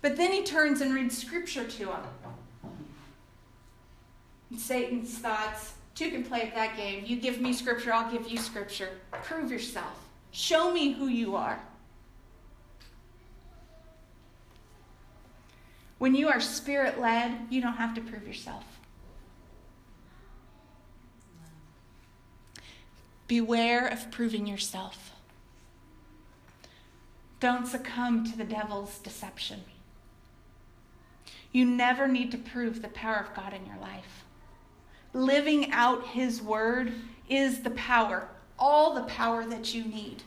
but 0.00 0.16
then 0.16 0.32
he 0.32 0.42
turns 0.42 0.80
and 0.80 0.94
reads 0.94 1.16
scripture 1.16 1.64
to 1.64 1.92
him. 1.92 2.00
And 4.50 4.60
Satan's 4.60 5.18
thoughts, 5.18 5.72
two 5.94 6.10
can 6.10 6.22
play 6.22 6.42
at 6.42 6.54
that 6.54 6.76
game. 6.76 7.04
You 7.06 7.16
give 7.16 7.40
me 7.40 7.52
scripture, 7.52 7.92
I'll 7.92 8.10
give 8.10 8.28
you 8.28 8.38
scripture. 8.38 8.90
Prove 9.10 9.50
yourself. 9.50 10.08
Show 10.30 10.72
me 10.72 10.92
who 10.92 11.06
you 11.06 11.36
are. 11.36 11.60
When 16.04 16.14
you 16.14 16.28
are 16.28 16.38
spirit 16.38 17.00
led, 17.00 17.46
you 17.48 17.62
don't 17.62 17.78
have 17.78 17.94
to 17.94 18.02
prove 18.02 18.26
yourself. 18.26 18.62
Beware 23.26 23.86
of 23.86 24.10
proving 24.10 24.46
yourself. 24.46 25.12
Don't 27.40 27.66
succumb 27.66 28.30
to 28.30 28.36
the 28.36 28.44
devil's 28.44 28.98
deception. 28.98 29.62
You 31.52 31.64
never 31.64 32.06
need 32.06 32.30
to 32.32 32.36
prove 32.36 32.82
the 32.82 32.88
power 32.88 33.16
of 33.16 33.34
God 33.34 33.54
in 33.54 33.64
your 33.64 33.78
life. 33.80 34.26
Living 35.14 35.72
out 35.72 36.08
His 36.08 36.42
word 36.42 36.92
is 37.30 37.62
the 37.62 37.70
power, 37.70 38.28
all 38.58 38.94
the 38.94 39.04
power 39.04 39.46
that 39.46 39.74
you 39.74 39.84
need. 39.84 40.22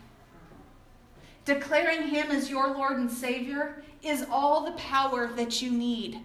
Declaring 1.45 2.07
Him 2.07 2.31
as 2.31 2.49
your 2.49 2.69
Lord 2.69 2.97
and 2.97 3.11
Savior 3.11 3.83
is 4.03 4.25
all 4.31 4.65
the 4.65 4.71
power 4.71 5.27
that 5.35 5.61
you 5.61 5.71
need. 5.71 6.19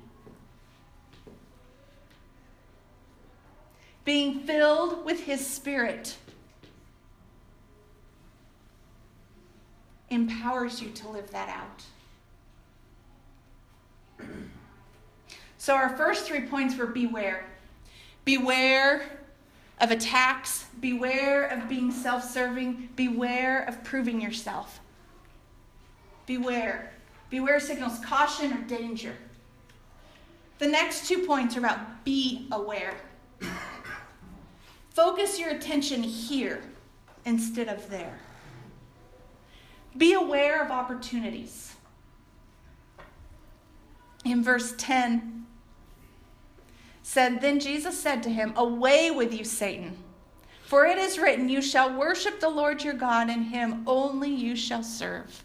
Being 4.05 4.41
filled 4.41 5.05
with 5.05 5.25
His 5.25 5.47
Spirit 5.47 6.17
empowers 10.11 10.83
you 10.83 10.91
to 10.91 11.09
live 11.09 11.31
that 11.31 11.49
out. 11.49 11.85
So, 15.57 15.75
our 15.75 15.97
first 15.97 16.27
three 16.27 16.43
points 16.43 16.77
were 16.77 16.87
beware. 16.87 17.47
Beware 18.25 19.05
of 19.81 19.91
attacks, 19.91 20.67
beware 20.81 21.47
of 21.47 21.69
being 21.69 21.91
self 21.91 22.25
serving, 22.25 22.89
beware 22.97 23.63
of 23.65 23.83
proving 23.85 24.21
yourself. 24.21 24.81
Beware. 26.27 26.93
Beware 27.33 27.61
signals 27.61 27.99
caution 28.01 28.53
or 28.53 28.61
danger. 28.65 29.15
The 30.59 30.67
next 30.67 31.09
two 31.09 31.27
points 31.27 31.57
are 31.57 31.61
about 31.61 32.05
be 32.05 32.47
aware. 32.53 32.93
Focus 34.91 35.39
your 35.39 35.49
attention 35.49 36.03
here 36.03 36.63
instead 37.25 37.69
of 37.69 37.89
there. 37.89 38.19
Be 39.97 40.13
aware 40.13 40.63
of 40.63 40.71
opportunities. 40.71 41.75
In 44.27 44.45
verse 44.45 44.75
10 44.77 45.47
said, 47.03 47.41
Then 47.41 47.61
Jesus 47.61 47.99
said 47.99 48.23
to 48.25 48.29
him, 48.29 48.53
Away 48.57 49.11
with 49.11 49.33
you, 49.33 49.45
Satan. 49.47 49.97
For 50.67 50.85
it 50.85 50.99
is 50.99 51.19
written, 51.19 51.49
You 51.49 51.63
shall 51.63 51.97
worship 51.99 52.41
the 52.41 52.51
Lord 52.51 52.85
your 52.85 52.93
God, 52.93 53.31
and 53.31 53.47
him 53.47 53.85
only 53.87 54.29
you 54.29 54.55
shall 54.55 54.83
serve. 54.83 55.43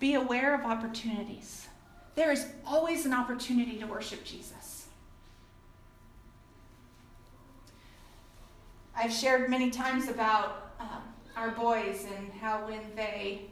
Be 0.00 0.14
aware 0.14 0.54
of 0.54 0.64
opportunities. 0.64 1.68
There 2.16 2.32
is 2.32 2.46
always 2.66 3.06
an 3.06 3.12
opportunity 3.12 3.78
to 3.78 3.86
worship 3.86 4.24
Jesus. 4.24 4.86
I've 8.96 9.12
shared 9.12 9.48
many 9.48 9.70
times 9.70 10.08
about 10.08 10.72
um, 10.80 11.02
our 11.36 11.50
boys 11.50 12.06
and 12.16 12.32
how 12.32 12.66
when 12.66 12.80
they 12.96 13.42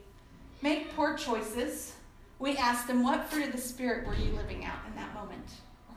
make 0.63 0.95
poor 0.95 1.17
choices, 1.17 1.95
we 2.39 2.57
ask 2.57 2.87
them, 2.87 3.03
What 3.03 3.27
fruit 3.27 3.47
of 3.47 3.53
the 3.53 3.59
Spirit 3.59 4.07
were 4.07 4.15
you 4.15 4.33
living 4.33 4.65
out 4.65 4.79
in 4.89 4.95
that 4.97 5.15
moment? 5.15 5.47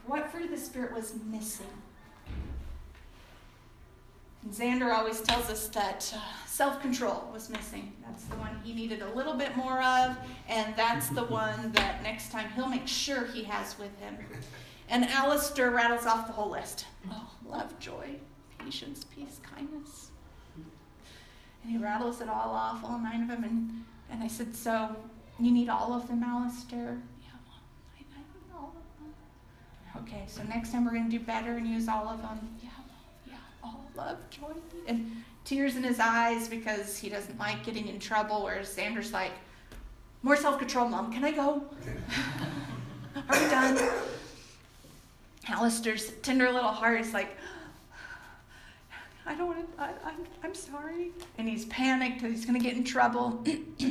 What 0.05 0.31
fruit 0.31 0.45
of 0.45 0.51
the 0.51 0.57
Spirit 0.57 0.93
was 0.93 1.13
missing? 1.25 1.80
And 4.43 4.51
Xander 4.51 4.93
always 4.93 5.21
tells 5.21 5.49
us 5.49 5.67
that 5.69 6.13
uh, 6.15 6.19
self 6.47 6.81
control 6.81 7.29
was 7.31 7.49
missing. 7.49 7.93
That's 8.05 8.23
the 8.25 8.35
one 8.35 8.59
he 8.63 8.73
needed 8.73 9.01
a 9.01 9.09
little 9.13 9.35
bit 9.35 9.55
more 9.55 9.81
of, 9.81 10.17
and 10.49 10.75
that's 10.75 11.09
the 11.09 11.23
one 11.25 11.71
that 11.73 12.01
next 12.03 12.31
time 12.31 12.49
he'll 12.55 12.67
make 12.67 12.87
sure 12.87 13.25
he 13.25 13.43
has 13.43 13.77
with 13.77 13.97
him. 13.99 14.17
And 14.89 15.05
Alistair 15.05 15.71
rattles 15.71 16.05
off 16.05 16.27
the 16.27 16.33
whole 16.33 16.49
list 16.49 16.85
oh, 17.09 17.29
love, 17.47 17.77
joy, 17.79 18.15
patience, 18.59 19.05
peace, 19.05 19.39
kindness. 19.55 20.09
And 21.63 21.71
he 21.71 21.77
rattles 21.77 22.21
it 22.21 22.29
all 22.29 22.51
off, 22.51 22.83
all 22.83 22.97
nine 22.99 23.21
of 23.21 23.27
them. 23.27 23.43
And, 23.43 23.83
and 24.09 24.23
I 24.23 24.27
said, 24.27 24.55
So 24.55 24.95
you 25.39 25.51
need 25.51 25.69
all 25.69 25.93
of 25.93 26.07
them, 26.07 26.23
Alistair? 26.23 26.97
Yeah, 27.21 27.29
well, 27.47 27.61
I, 27.95 28.03
I 28.15 28.17
need 28.17 28.53
all 28.55 28.73
of 28.75 30.03
them. 30.03 30.03
Okay, 30.03 30.23
so 30.27 30.43
next 30.43 30.71
time 30.71 30.85
we're 30.85 30.91
going 30.91 31.09
to 31.09 31.17
do 31.17 31.23
better 31.23 31.53
and 31.53 31.67
use 31.67 31.87
all 31.87 32.07
of 32.07 32.21
them. 32.21 32.55
Yeah, 32.63 32.69
all 33.63 33.85
love, 33.95 34.17
joy, 34.29 34.53
and 34.87 35.11
tears 35.45 35.75
in 35.75 35.83
his 35.83 35.99
eyes 35.99 36.47
because 36.47 36.97
he 36.97 37.09
doesn't 37.09 37.37
like 37.39 37.63
getting 37.63 37.87
in 37.87 37.99
trouble. 37.99 38.43
Whereas 38.43 38.75
Xander's 38.75 39.11
like, 39.13 39.31
more 40.23 40.35
self 40.35 40.59
control, 40.59 40.87
mom. 40.87 41.11
Can 41.11 41.23
I 41.23 41.31
go? 41.31 41.63
Are 43.15 43.39
we 43.39 43.49
done? 43.49 43.89
Alistair's 45.47 46.11
tender 46.21 46.51
little 46.51 46.71
heart 46.71 47.01
is 47.01 47.13
like, 47.13 47.35
I 49.25 49.35
don't 49.35 49.47
want 49.47 49.77
to, 49.77 49.83
I, 49.83 49.93
I'm, 50.05 50.25
I'm 50.43 50.55
sorry. 50.55 51.11
And 51.37 51.47
he's 51.47 51.65
panicked 51.65 52.21
that 52.21 52.31
he's 52.31 52.45
going 52.45 52.59
to 52.59 52.65
get 52.65 52.75
in 52.75 52.83
trouble. 52.83 53.43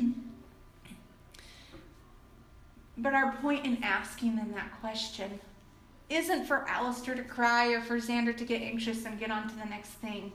but 2.99 3.15
our 3.15 3.33
point 3.37 3.65
in 3.65 3.83
asking 3.83 4.37
them 4.37 4.53
that 4.53 4.71
question 4.81 5.41
isn't 6.11 6.45
for 6.45 6.69
Alistair 6.69 7.15
to 7.15 7.23
cry 7.23 7.69
or 7.69 7.81
for 7.81 7.99
Xander 7.99 8.37
to 8.37 8.45
get 8.45 8.61
anxious 8.61 9.07
and 9.07 9.19
get 9.19 9.31
on 9.31 9.49
to 9.49 9.55
the 9.57 9.65
next 9.65 9.91
thing, 9.91 10.33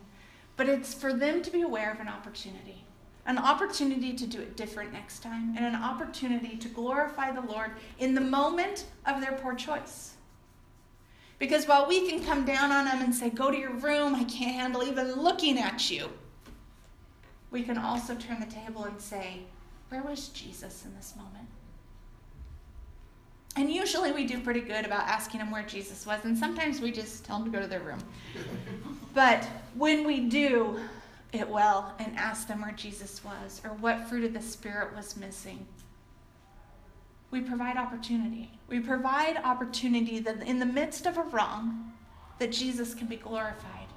but 0.58 0.68
it's 0.68 0.94
for 0.94 1.14
them 1.14 1.42
to 1.44 1.52
be 1.52 1.62
aware 1.62 1.92
of 1.92 2.00
an 2.00 2.08
opportunity 2.08 2.86
an 3.26 3.38
opportunity 3.38 4.14
to 4.14 4.28
do 4.28 4.40
it 4.40 4.56
different 4.56 4.94
next 4.94 5.24
time, 5.24 5.56
and 5.58 5.66
an 5.66 5.76
opportunity 5.76 6.56
to 6.58 6.68
glorify 6.70 7.32
the 7.32 7.42
Lord 7.42 7.72
in 7.98 8.14
the 8.14 8.22
moment 8.22 8.86
of 9.06 9.20
their 9.20 9.34
poor 9.34 9.56
choice. 9.56 10.14
Because 11.40 11.68
while 11.68 11.88
we 11.88 12.08
can 12.08 12.24
come 12.24 12.46
down 12.46 12.72
on 12.72 12.86
them 12.86 13.02
and 13.02 13.14
say, 13.14 13.30
Go 13.30 13.52
to 13.52 13.58
your 13.58 13.74
room, 13.74 14.16
I 14.16 14.24
can't 14.26 14.56
handle 14.56 14.84
even 14.84 15.14
looking 15.14 15.58
at 15.58 15.90
you, 15.90 16.10
we 17.52 17.64
can 17.64 17.78
also 17.78 18.16
turn 18.16 18.40
the 18.40 18.46
table 18.46 18.84
and 18.84 19.02
say, 19.02 19.42
Where 19.90 20.04
was 20.04 20.30
Jesus 20.30 20.86
in 20.86 20.96
this 20.96 21.14
moment? 21.18 21.50
And 23.56 23.72
usually 23.72 24.12
we 24.12 24.26
do 24.26 24.40
pretty 24.40 24.60
good 24.60 24.86
about 24.86 25.08
asking 25.08 25.40
them 25.40 25.50
where 25.50 25.64
Jesus 25.64 26.06
was, 26.06 26.20
and 26.26 26.38
sometimes 26.38 26.82
we 26.82 26.92
just 26.92 27.24
tell 27.24 27.40
them 27.40 27.52
to 27.52 27.58
go 27.58 27.62
to 27.62 27.68
their 27.68 27.80
room. 27.80 28.00
but 29.14 29.48
when 29.76 30.06
we 30.06 30.20
do 30.22 30.80
it 31.32 31.48
well 31.48 31.94
and 32.00 32.16
ask 32.18 32.48
them 32.48 32.62
where 32.62 32.74
Jesus 32.74 33.24
was 33.24 33.62
or 33.64 33.72
what 33.72 34.08
fruit 34.10 34.26
of 34.26 34.34
the 34.34 34.42
Spirit 34.42 34.96
was 34.96 35.16
missing, 35.16 35.66
we 37.32 37.42
provide 37.42 37.78
opportunity. 37.78 38.52
We 38.68 38.80
provide 38.80 39.38
opportunity 39.38 40.20
that 40.20 40.42
in 40.44 40.60
the 40.60 40.66
midst 40.66 41.06
of 41.06 41.18
a 41.18 41.24
wrong, 41.24 41.94
that 42.40 42.52
Jesus 42.52 42.94
can 42.94 43.08
be 43.08 43.18
glorified. 43.18 43.88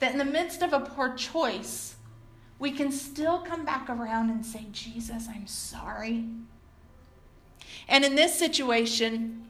That 0.00 0.12
in 0.12 0.18
the 0.18 0.24
midst 0.24 0.62
of 0.62 0.72
a 0.72 0.80
poor 0.80 1.14
choice, 1.14 1.96
we 2.58 2.70
can 2.72 2.90
still 2.90 3.38
come 3.38 3.64
back 3.64 3.88
around 3.88 4.30
and 4.30 4.44
say, 4.44 4.66
Jesus, 4.72 5.26
I'm 5.28 5.46
sorry. 5.46 6.24
And 7.88 8.04
in 8.04 8.14
this 8.14 8.38
situation, 8.38 9.46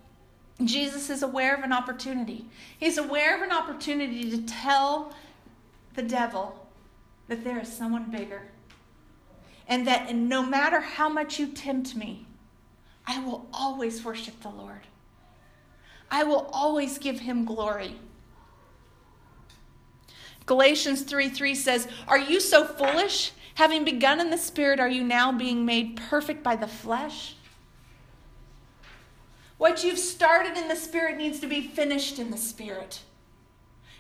Jesus 0.65 1.11
is 1.11 1.23
aware 1.23 1.55
of 1.55 1.63
an 1.63 1.73
opportunity. 1.73 2.47
He's 2.79 2.99
aware 2.99 3.37
of 3.37 3.43
an 3.43 3.53
opportunity 3.53 4.31
to 4.31 4.43
tell 4.43 5.15
the 5.95 6.03
devil 6.03 6.67
that 7.29 7.45
there 7.45 7.59
is 7.59 7.73
someone 7.73 8.11
bigger. 8.11 8.43
And 9.67 9.87
that 9.87 10.15
no 10.15 10.43
matter 10.43 10.81
how 10.81 11.09
much 11.09 11.39
you 11.39 11.49
tempt 11.49 11.95
me, 11.95 12.27
I 13.07 13.21
will 13.21 13.47
always 13.53 14.05
worship 14.05 14.41
the 14.41 14.49
Lord. 14.49 14.87
I 16.11 16.25
will 16.25 16.49
always 16.53 16.99
give 16.99 17.21
him 17.21 17.45
glory. 17.45 17.97
Galatians 20.47 21.03
3 21.03 21.29
3 21.29 21.55
says, 21.55 21.89
Are 22.07 22.19
you 22.19 22.41
so 22.41 22.65
foolish? 22.65 23.33
Having 23.55 23.85
begun 23.85 24.21
in 24.21 24.31
the 24.31 24.39
Spirit, 24.39 24.81
are 24.81 24.89
you 24.89 25.05
now 25.05 25.33
being 25.33 25.67
made 25.67 25.97
perfect 25.97 26.43
by 26.43 26.57
the 26.57 26.69
flesh? 26.69 27.35
What 29.59 29.83
you've 29.83 29.99
started 29.99 30.57
in 30.57 30.69
the 30.69 30.77
Spirit 30.77 31.17
needs 31.17 31.41
to 31.41 31.49
be 31.49 31.61
finished 31.61 32.19
in 32.19 32.31
the 32.31 32.39
Spirit. 32.39 33.01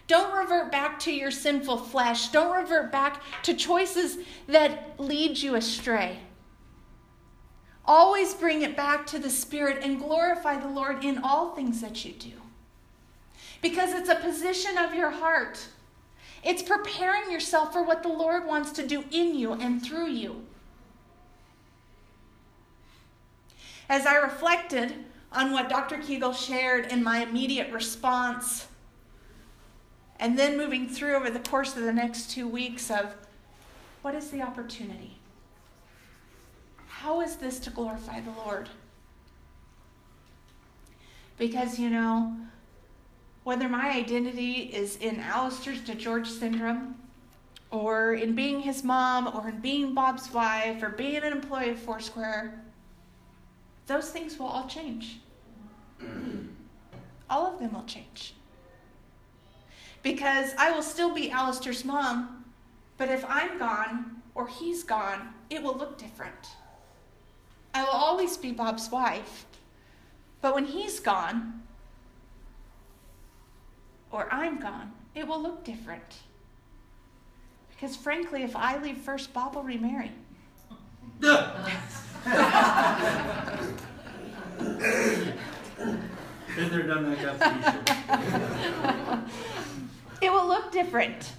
Don't 0.07 0.35
revert 0.35 0.73
back 0.73 0.99
to 1.01 1.13
your 1.13 1.31
sinful 1.31 1.79
flesh. 1.79 2.29
Don't 2.29 2.57
revert 2.57 2.91
back 2.91 3.21
to 3.43 3.53
choices 3.53 4.19
that 4.47 4.99
lead 4.99 5.37
you 5.37 5.57
astray. 5.57 6.21
Always 7.85 8.35
bring 8.35 8.63
it 8.63 8.77
back 8.77 9.07
to 9.09 9.19
the 9.19 9.31
Spirit 9.31 9.83
and 9.83 9.99
glorify 9.99 10.59
the 10.59 10.69
Lord 10.69 11.05
in 11.05 11.19
all 11.19 11.55
things 11.55 11.81
that 11.81 12.05
you 12.05 12.13
do. 12.13 12.33
Because 13.61 13.93
it's 13.93 14.09
a 14.09 14.15
position 14.15 14.79
of 14.79 14.95
your 14.95 15.11
heart. 15.11 15.67
It's 16.45 16.63
preparing 16.63 17.31
yourself 17.31 17.73
for 17.73 17.83
what 17.83 18.03
the 18.03 18.09
Lord 18.09 18.47
wants 18.47 18.71
to 18.73 18.87
do 18.87 19.05
in 19.11 19.35
you 19.35 19.53
and 19.53 19.83
through 19.83 20.09
you. 20.09 20.45
As 23.89 24.07
I 24.07 24.15
reflected 24.15 24.93
on 25.33 25.53
what 25.53 25.69
Dr. 25.69 25.99
Keegel 25.99 26.35
shared 26.35 26.91
in 26.91 27.03
my 27.03 27.23
immediate 27.23 27.73
response, 27.73 28.67
and 30.19 30.39
then 30.39 30.57
moving 30.57 30.89
through 30.89 31.15
over 31.15 31.31
the 31.31 31.39
course 31.39 31.77
of 31.77 31.83
the 31.83 31.93
next 31.93 32.31
two 32.31 32.49
weeks 32.49 32.91
of 32.91 33.15
what 34.03 34.15
is 34.15 34.31
the 34.31 34.43
opportunity? 34.43 35.19
How 36.87 37.21
is 37.21 37.37
this 37.37 37.59
to 37.61 37.71
glorify 37.71 38.21
the 38.21 38.31
Lord? 38.31 38.69
Because, 41.37 41.79
you 41.79 41.91
know, 41.91 42.37
whether 43.45 43.69
my 43.69 43.91
identity 43.91 44.71
is 44.75 44.97
in 44.97 45.21
Alistair's 45.21 45.81
DiGeorge 45.81 46.27
syndrome, 46.27 46.97
or 47.71 48.15
in 48.15 48.35
being 48.35 48.61
his 48.61 48.83
mom, 48.83 49.29
or 49.29 49.51
in 49.51 49.61
being 49.61 49.95
Bob's 49.95 50.33
wife, 50.33 50.83
or 50.83 50.89
being 50.89 51.17
an 51.17 51.33
employee 51.33 51.71
of 51.71 51.79
Foursquare, 51.79 52.65
those 53.89 54.11
things 54.11 54.39
will 54.39 54.47
all 54.47 54.69
change. 54.69 55.19
all 57.31 57.53
of 57.53 57.59
them 57.59 57.73
will 57.73 57.85
change. 57.85 58.35
Because 60.03 60.53
I 60.57 60.71
will 60.71 60.83
still 60.83 61.13
be 61.13 61.31
Alistair's 61.31 61.85
mom, 61.85 62.45
but 62.97 63.09
if 63.09 63.25
I'm 63.29 63.59
gone 63.59 64.23
or 64.35 64.47
he's 64.47 64.85
gone, 64.85 65.35
it 65.51 65.63
will 65.63 65.77
look 65.77 65.99
different. 65.99 66.51
I 67.75 67.83
will 67.83 67.91
always 67.91 68.37
be 68.37 68.53
Bob's 68.53 68.91
wife. 68.91 69.47
But 70.41 70.55
when 70.55 70.67
he's 70.67 71.01
gone, 71.01 71.63
or 74.13 74.33
I'm 74.33 74.61
gone, 74.61 74.93
it 75.15 75.27
will 75.27 75.43
look 75.43 75.65
different. 75.65 76.21
Because 77.71 77.97
frankly, 77.97 78.43
if 78.43 78.55
I 78.55 78.79
leave 78.79 78.99
first, 78.99 79.33
Bob 79.33 79.57
will 79.57 79.65
remarry. 79.65 80.13
Been 84.79 86.71
there, 86.71 86.83
done 86.83 87.11
that, 87.11 87.39
got 88.09 89.25
It 90.23 90.33
will 90.33 90.47
look 90.47 90.73
different. 90.73 91.33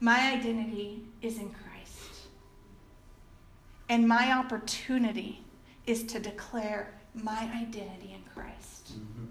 My 0.00 0.32
identity 0.32 1.02
is 1.22 1.38
in 1.38 1.50
Christ. 1.50 2.26
And 3.88 4.06
my 4.06 4.32
opportunity 4.32 5.44
is 5.86 6.04
to 6.04 6.20
declare 6.20 6.92
my 7.14 7.50
identity 7.54 8.12
in 8.14 8.22
Christ. 8.34 8.92
Mm-hmm. 8.92 9.26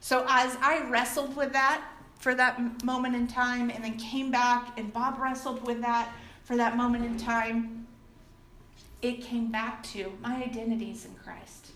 So 0.00 0.24
as 0.28 0.56
I 0.60 0.88
wrestled 0.88 1.36
with 1.36 1.52
that 1.52 1.82
for 2.18 2.34
that 2.34 2.84
moment 2.84 3.14
in 3.14 3.26
time 3.26 3.70
and 3.70 3.82
then 3.84 3.96
came 3.96 4.30
back 4.30 4.78
and 4.78 4.92
Bob 4.92 5.18
wrestled 5.18 5.66
with 5.66 5.80
that 5.82 6.12
for 6.44 6.56
that 6.56 6.76
moment 6.76 7.04
in 7.04 7.18
time, 7.18 7.77
it 9.02 9.22
came 9.22 9.50
back 9.50 9.82
to 9.84 10.12
my 10.20 10.42
identity 10.42 10.90
is 10.90 11.04
in 11.04 11.14
Christ. 11.14 11.68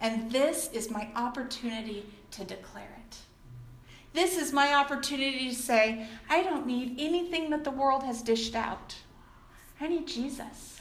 And 0.00 0.30
this 0.30 0.68
is 0.72 0.90
my 0.90 1.08
opportunity 1.14 2.04
to 2.32 2.44
declare 2.44 2.98
it. 3.06 3.16
This 4.12 4.36
is 4.36 4.52
my 4.52 4.74
opportunity 4.74 5.48
to 5.50 5.54
say, 5.54 6.06
I 6.28 6.42
don't 6.42 6.66
need 6.66 6.96
anything 6.98 7.50
that 7.50 7.64
the 7.64 7.70
world 7.70 8.02
has 8.02 8.22
dished 8.22 8.54
out. 8.54 8.96
I 9.80 9.88
need 9.88 10.06
Jesus. 10.06 10.80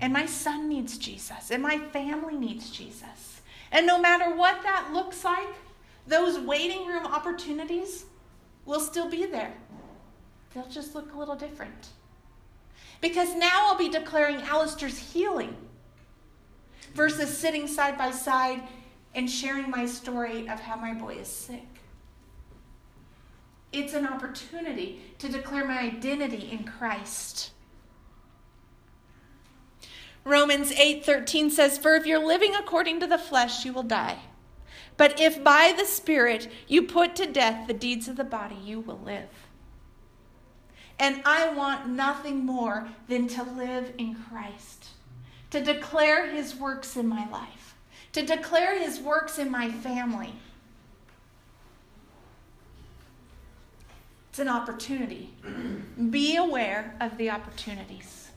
And 0.00 0.12
my 0.12 0.26
son 0.26 0.68
needs 0.68 0.98
Jesus. 0.98 1.50
And 1.50 1.62
my 1.62 1.78
family 1.78 2.34
needs 2.34 2.70
Jesus. 2.70 3.40
And 3.72 3.86
no 3.86 3.98
matter 3.98 4.34
what 4.34 4.62
that 4.64 4.90
looks 4.92 5.24
like, 5.24 5.54
those 6.06 6.38
waiting 6.38 6.86
room 6.86 7.06
opportunities 7.06 8.04
will 8.64 8.80
still 8.80 9.08
be 9.08 9.26
there. 9.26 9.54
They'll 10.52 10.68
just 10.68 10.94
look 10.94 11.14
a 11.14 11.18
little 11.18 11.36
different. 11.36 11.88
Because 13.00 13.34
now 13.34 13.68
I'll 13.68 13.78
be 13.78 13.88
declaring 13.88 14.42
Alistair's 14.42 15.12
healing 15.12 15.56
versus 16.94 17.36
sitting 17.36 17.66
side 17.66 17.98
by 17.98 18.10
side 18.10 18.62
and 19.14 19.30
sharing 19.30 19.70
my 19.70 19.86
story 19.86 20.48
of 20.48 20.60
how 20.60 20.76
my 20.76 20.94
boy 20.94 21.16
is 21.16 21.28
sick. 21.28 21.66
It's 23.72 23.94
an 23.94 24.06
opportunity 24.06 25.00
to 25.18 25.28
declare 25.28 25.66
my 25.66 25.78
identity 25.78 26.48
in 26.50 26.64
Christ. 26.64 27.50
Romans 30.24 30.72
8:13 30.72 31.50
says, 31.50 31.78
"For 31.78 31.94
if 31.94 32.06
you're 32.06 32.18
living 32.18 32.54
according 32.54 33.00
to 33.00 33.06
the 33.06 33.18
flesh, 33.18 33.64
you 33.64 33.72
will 33.72 33.82
die. 33.82 34.18
But 34.96 35.20
if 35.20 35.44
by 35.44 35.72
the 35.76 35.84
Spirit 35.84 36.50
you 36.66 36.82
put 36.82 37.14
to 37.16 37.26
death 37.26 37.66
the 37.66 37.74
deeds 37.74 38.08
of 38.08 38.16
the 38.16 38.24
body, 38.24 38.56
you 38.56 38.80
will 38.80 38.98
live." 38.98 39.45
And 40.98 41.20
I 41.24 41.52
want 41.52 41.88
nothing 41.88 42.44
more 42.44 42.88
than 43.08 43.28
to 43.28 43.42
live 43.42 43.92
in 43.98 44.14
Christ, 44.14 44.88
to 45.50 45.62
declare 45.62 46.30
his 46.30 46.54
works 46.54 46.96
in 46.96 47.06
my 47.06 47.28
life, 47.28 47.74
to 48.12 48.24
declare 48.24 48.78
his 48.78 48.98
works 48.98 49.38
in 49.38 49.50
my 49.50 49.70
family. 49.70 50.32
It's 54.30 54.38
an 54.38 54.48
opportunity. 54.48 55.34
Be 56.10 56.36
aware 56.36 56.94
of 57.00 57.16
the 57.18 57.30
opportunities. 57.30 58.28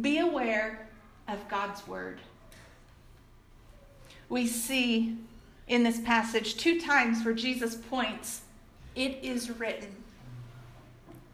Be 0.00 0.18
aware 0.18 0.88
of 1.28 1.48
God's 1.48 1.86
word. 1.86 2.20
We 4.28 4.46
see 4.46 5.16
in 5.68 5.82
this 5.82 6.00
passage 6.00 6.56
two 6.56 6.80
times 6.80 7.24
where 7.24 7.34
Jesus 7.34 7.76
points, 7.76 8.42
It 8.94 9.18
is 9.22 9.50
written. 9.50 9.94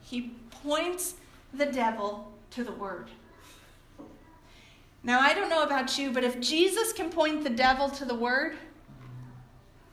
He 0.03 0.33
points 0.51 1.15
the 1.53 1.67
devil 1.67 2.33
to 2.51 2.65
the 2.65 2.73
word. 2.73 3.09
Now, 5.03 5.21
I 5.21 5.35
don't 5.35 5.51
know 5.51 5.63
about 5.63 5.99
you, 5.99 6.11
but 6.11 6.25
if 6.25 6.41
Jesus 6.41 6.93
can 6.93 7.11
point 7.11 7.45
the 7.45 7.51
devil 7.51 7.89
to 7.91 8.05
the 8.05 8.15
word, 8.15 8.57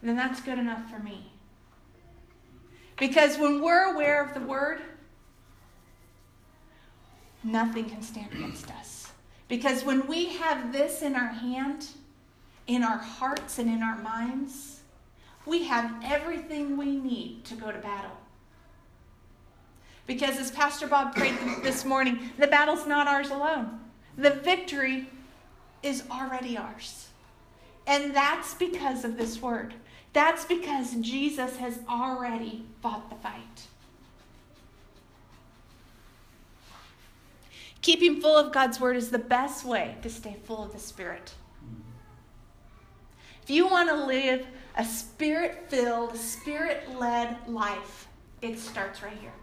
then 0.01 0.15
that's 0.15 0.41
good 0.41 0.57
enough 0.57 0.89
for 0.89 0.99
me. 0.99 1.31
Because 2.97 3.37
when 3.37 3.61
we're 3.61 3.93
aware 3.93 4.23
of 4.23 4.33
the 4.33 4.39
word, 4.39 4.81
nothing 7.43 7.89
can 7.89 8.01
stand 8.01 8.31
against 8.31 8.71
us. 8.71 9.11
Because 9.47 9.83
when 9.83 10.07
we 10.07 10.27
have 10.27 10.71
this 10.71 11.01
in 11.01 11.15
our 11.15 11.27
hand, 11.27 11.87
in 12.67 12.83
our 12.83 12.97
hearts, 12.97 13.59
and 13.59 13.69
in 13.69 13.83
our 13.83 13.97
minds, 13.97 14.81
we 15.45 15.63
have 15.63 15.93
everything 16.03 16.77
we 16.77 16.95
need 16.95 17.43
to 17.45 17.55
go 17.55 17.71
to 17.71 17.79
battle. 17.79 18.17
Because 20.07 20.37
as 20.37 20.51
Pastor 20.51 20.87
Bob 20.87 21.15
prayed 21.15 21.37
this 21.63 21.85
morning, 21.85 22.31
the 22.37 22.47
battle's 22.47 22.85
not 22.85 23.07
ours 23.07 23.29
alone. 23.29 23.79
The 24.17 24.31
victory 24.31 25.09
is 25.83 26.03
already 26.11 26.57
ours. 26.57 27.07
And 27.87 28.15
that's 28.15 28.53
because 28.53 29.03
of 29.03 29.17
this 29.17 29.41
word. 29.41 29.73
That's 30.13 30.45
because 30.45 30.95
Jesus 30.95 31.57
has 31.57 31.79
already 31.89 32.65
fought 32.81 33.09
the 33.09 33.15
fight. 33.15 33.67
Keeping 37.81 38.21
full 38.21 38.37
of 38.37 38.51
God's 38.51 38.79
word 38.79 38.95
is 38.95 39.09
the 39.09 39.17
best 39.17 39.65
way 39.65 39.95
to 40.03 40.09
stay 40.09 40.37
full 40.43 40.63
of 40.63 40.73
the 40.73 40.79
Spirit. 40.79 41.33
You 43.51 43.67
want 43.67 43.89
to 43.89 44.05
live 44.05 44.47
a 44.77 44.85
spirit 44.85 45.65
filled, 45.67 46.15
spirit 46.15 46.97
led 46.97 47.35
life, 47.49 48.07
it 48.41 48.57
starts 48.57 49.03
right 49.03 49.17
here. 49.19 49.33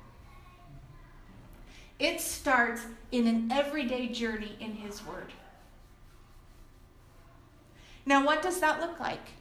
It 1.99 2.19
starts 2.19 2.87
in 3.13 3.27
an 3.27 3.53
everyday 3.53 4.09
journey 4.09 4.57
in 4.61 4.73
His 4.73 5.05
Word. 5.05 5.31
Now, 8.07 8.25
what 8.25 8.41
does 8.41 8.61
that 8.61 8.81
look 8.81 8.99
like? 8.99 9.35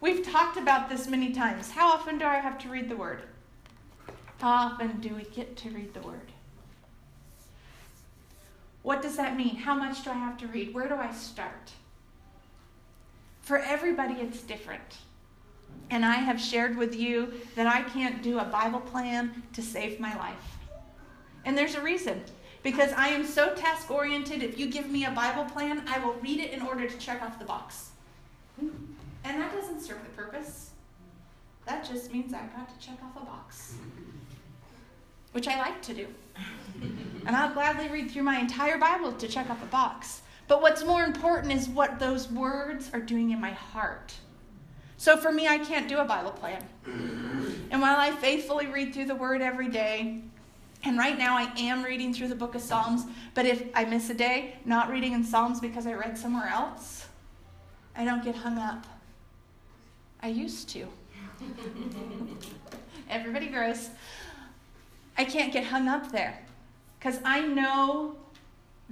We've 0.00 0.24
talked 0.24 0.56
about 0.56 0.88
this 0.88 1.08
many 1.08 1.32
times. 1.32 1.72
How 1.72 1.88
often 1.88 2.16
do 2.16 2.26
I 2.26 2.36
have 2.36 2.58
to 2.58 2.68
read 2.68 2.88
the 2.88 2.96
Word? 2.96 3.24
How 4.38 4.68
often 4.68 5.00
do 5.00 5.16
we 5.16 5.24
get 5.24 5.56
to 5.56 5.70
read 5.70 5.94
the 5.94 6.02
Word? 6.02 6.30
What 8.82 9.02
does 9.02 9.16
that 9.16 9.36
mean? 9.36 9.56
How 9.56 9.74
much 9.74 10.04
do 10.04 10.10
I 10.10 10.14
have 10.14 10.38
to 10.38 10.46
read? 10.46 10.72
Where 10.72 10.88
do 10.88 10.94
I 10.94 11.12
start? 11.12 11.72
For 13.46 13.58
everybody, 13.58 14.14
it's 14.14 14.42
different. 14.42 14.98
And 15.90 16.04
I 16.04 16.16
have 16.16 16.40
shared 16.40 16.76
with 16.76 16.96
you 16.96 17.32
that 17.54 17.68
I 17.68 17.82
can't 17.82 18.20
do 18.20 18.40
a 18.40 18.44
Bible 18.44 18.80
plan 18.80 19.44
to 19.52 19.62
save 19.62 20.00
my 20.00 20.16
life. 20.16 20.58
And 21.44 21.56
there's 21.56 21.76
a 21.76 21.80
reason. 21.80 22.24
Because 22.64 22.92
I 22.94 23.06
am 23.06 23.24
so 23.24 23.54
task 23.54 23.88
oriented, 23.88 24.42
if 24.42 24.58
you 24.58 24.66
give 24.66 24.90
me 24.90 25.04
a 25.04 25.12
Bible 25.12 25.44
plan, 25.44 25.84
I 25.86 26.04
will 26.04 26.14
read 26.14 26.40
it 26.40 26.50
in 26.50 26.60
order 26.60 26.88
to 26.88 26.98
check 26.98 27.22
off 27.22 27.38
the 27.38 27.44
box. 27.44 27.90
And 28.58 29.40
that 29.40 29.54
doesn't 29.54 29.80
serve 29.80 30.02
the 30.02 30.20
purpose. 30.20 30.70
That 31.66 31.88
just 31.88 32.12
means 32.12 32.34
I've 32.34 32.52
got 32.52 32.68
to 32.68 32.84
check 32.84 32.98
off 33.04 33.22
a 33.22 33.24
box, 33.24 33.74
which 35.30 35.46
I 35.46 35.56
like 35.56 35.80
to 35.82 35.94
do. 35.94 36.08
And 37.26 37.36
I'll 37.36 37.54
gladly 37.54 37.86
read 37.90 38.10
through 38.10 38.24
my 38.24 38.40
entire 38.40 38.76
Bible 38.76 39.12
to 39.12 39.28
check 39.28 39.48
off 39.50 39.62
a 39.62 39.66
box. 39.66 40.22
But 40.48 40.62
what's 40.62 40.84
more 40.84 41.04
important 41.04 41.52
is 41.52 41.68
what 41.68 41.98
those 41.98 42.30
words 42.30 42.90
are 42.92 43.00
doing 43.00 43.30
in 43.30 43.40
my 43.40 43.50
heart. 43.50 44.14
So 44.96 45.16
for 45.16 45.32
me, 45.32 45.46
I 45.46 45.58
can't 45.58 45.88
do 45.88 45.98
a 45.98 46.04
Bible 46.04 46.30
plan. 46.30 46.64
And 47.70 47.82
while 47.82 47.96
I 47.96 48.12
faithfully 48.12 48.66
read 48.66 48.94
through 48.94 49.06
the 49.06 49.14
Word 49.14 49.42
every 49.42 49.68
day, 49.68 50.22
and 50.84 50.96
right 50.96 51.18
now 51.18 51.36
I 51.36 51.52
am 51.58 51.82
reading 51.82 52.14
through 52.14 52.28
the 52.28 52.34
book 52.34 52.54
of 52.54 52.62
Psalms, 52.62 53.04
but 53.34 53.44
if 53.44 53.64
I 53.74 53.84
miss 53.84 54.08
a 54.08 54.14
day 54.14 54.56
not 54.64 54.90
reading 54.90 55.12
in 55.12 55.24
Psalms 55.24 55.60
because 55.60 55.86
I 55.86 55.94
read 55.94 56.16
somewhere 56.16 56.48
else, 56.48 57.06
I 57.96 58.04
don't 58.04 58.22
get 58.24 58.36
hung 58.36 58.58
up. 58.58 58.86
I 60.20 60.28
used 60.28 60.68
to. 60.70 60.86
Everybody 63.10 63.48
grows. 63.48 63.90
I 65.18 65.24
can't 65.24 65.52
get 65.52 65.64
hung 65.64 65.88
up 65.88 66.12
there 66.12 66.38
because 66.98 67.18
I 67.24 67.40
know 67.40 68.16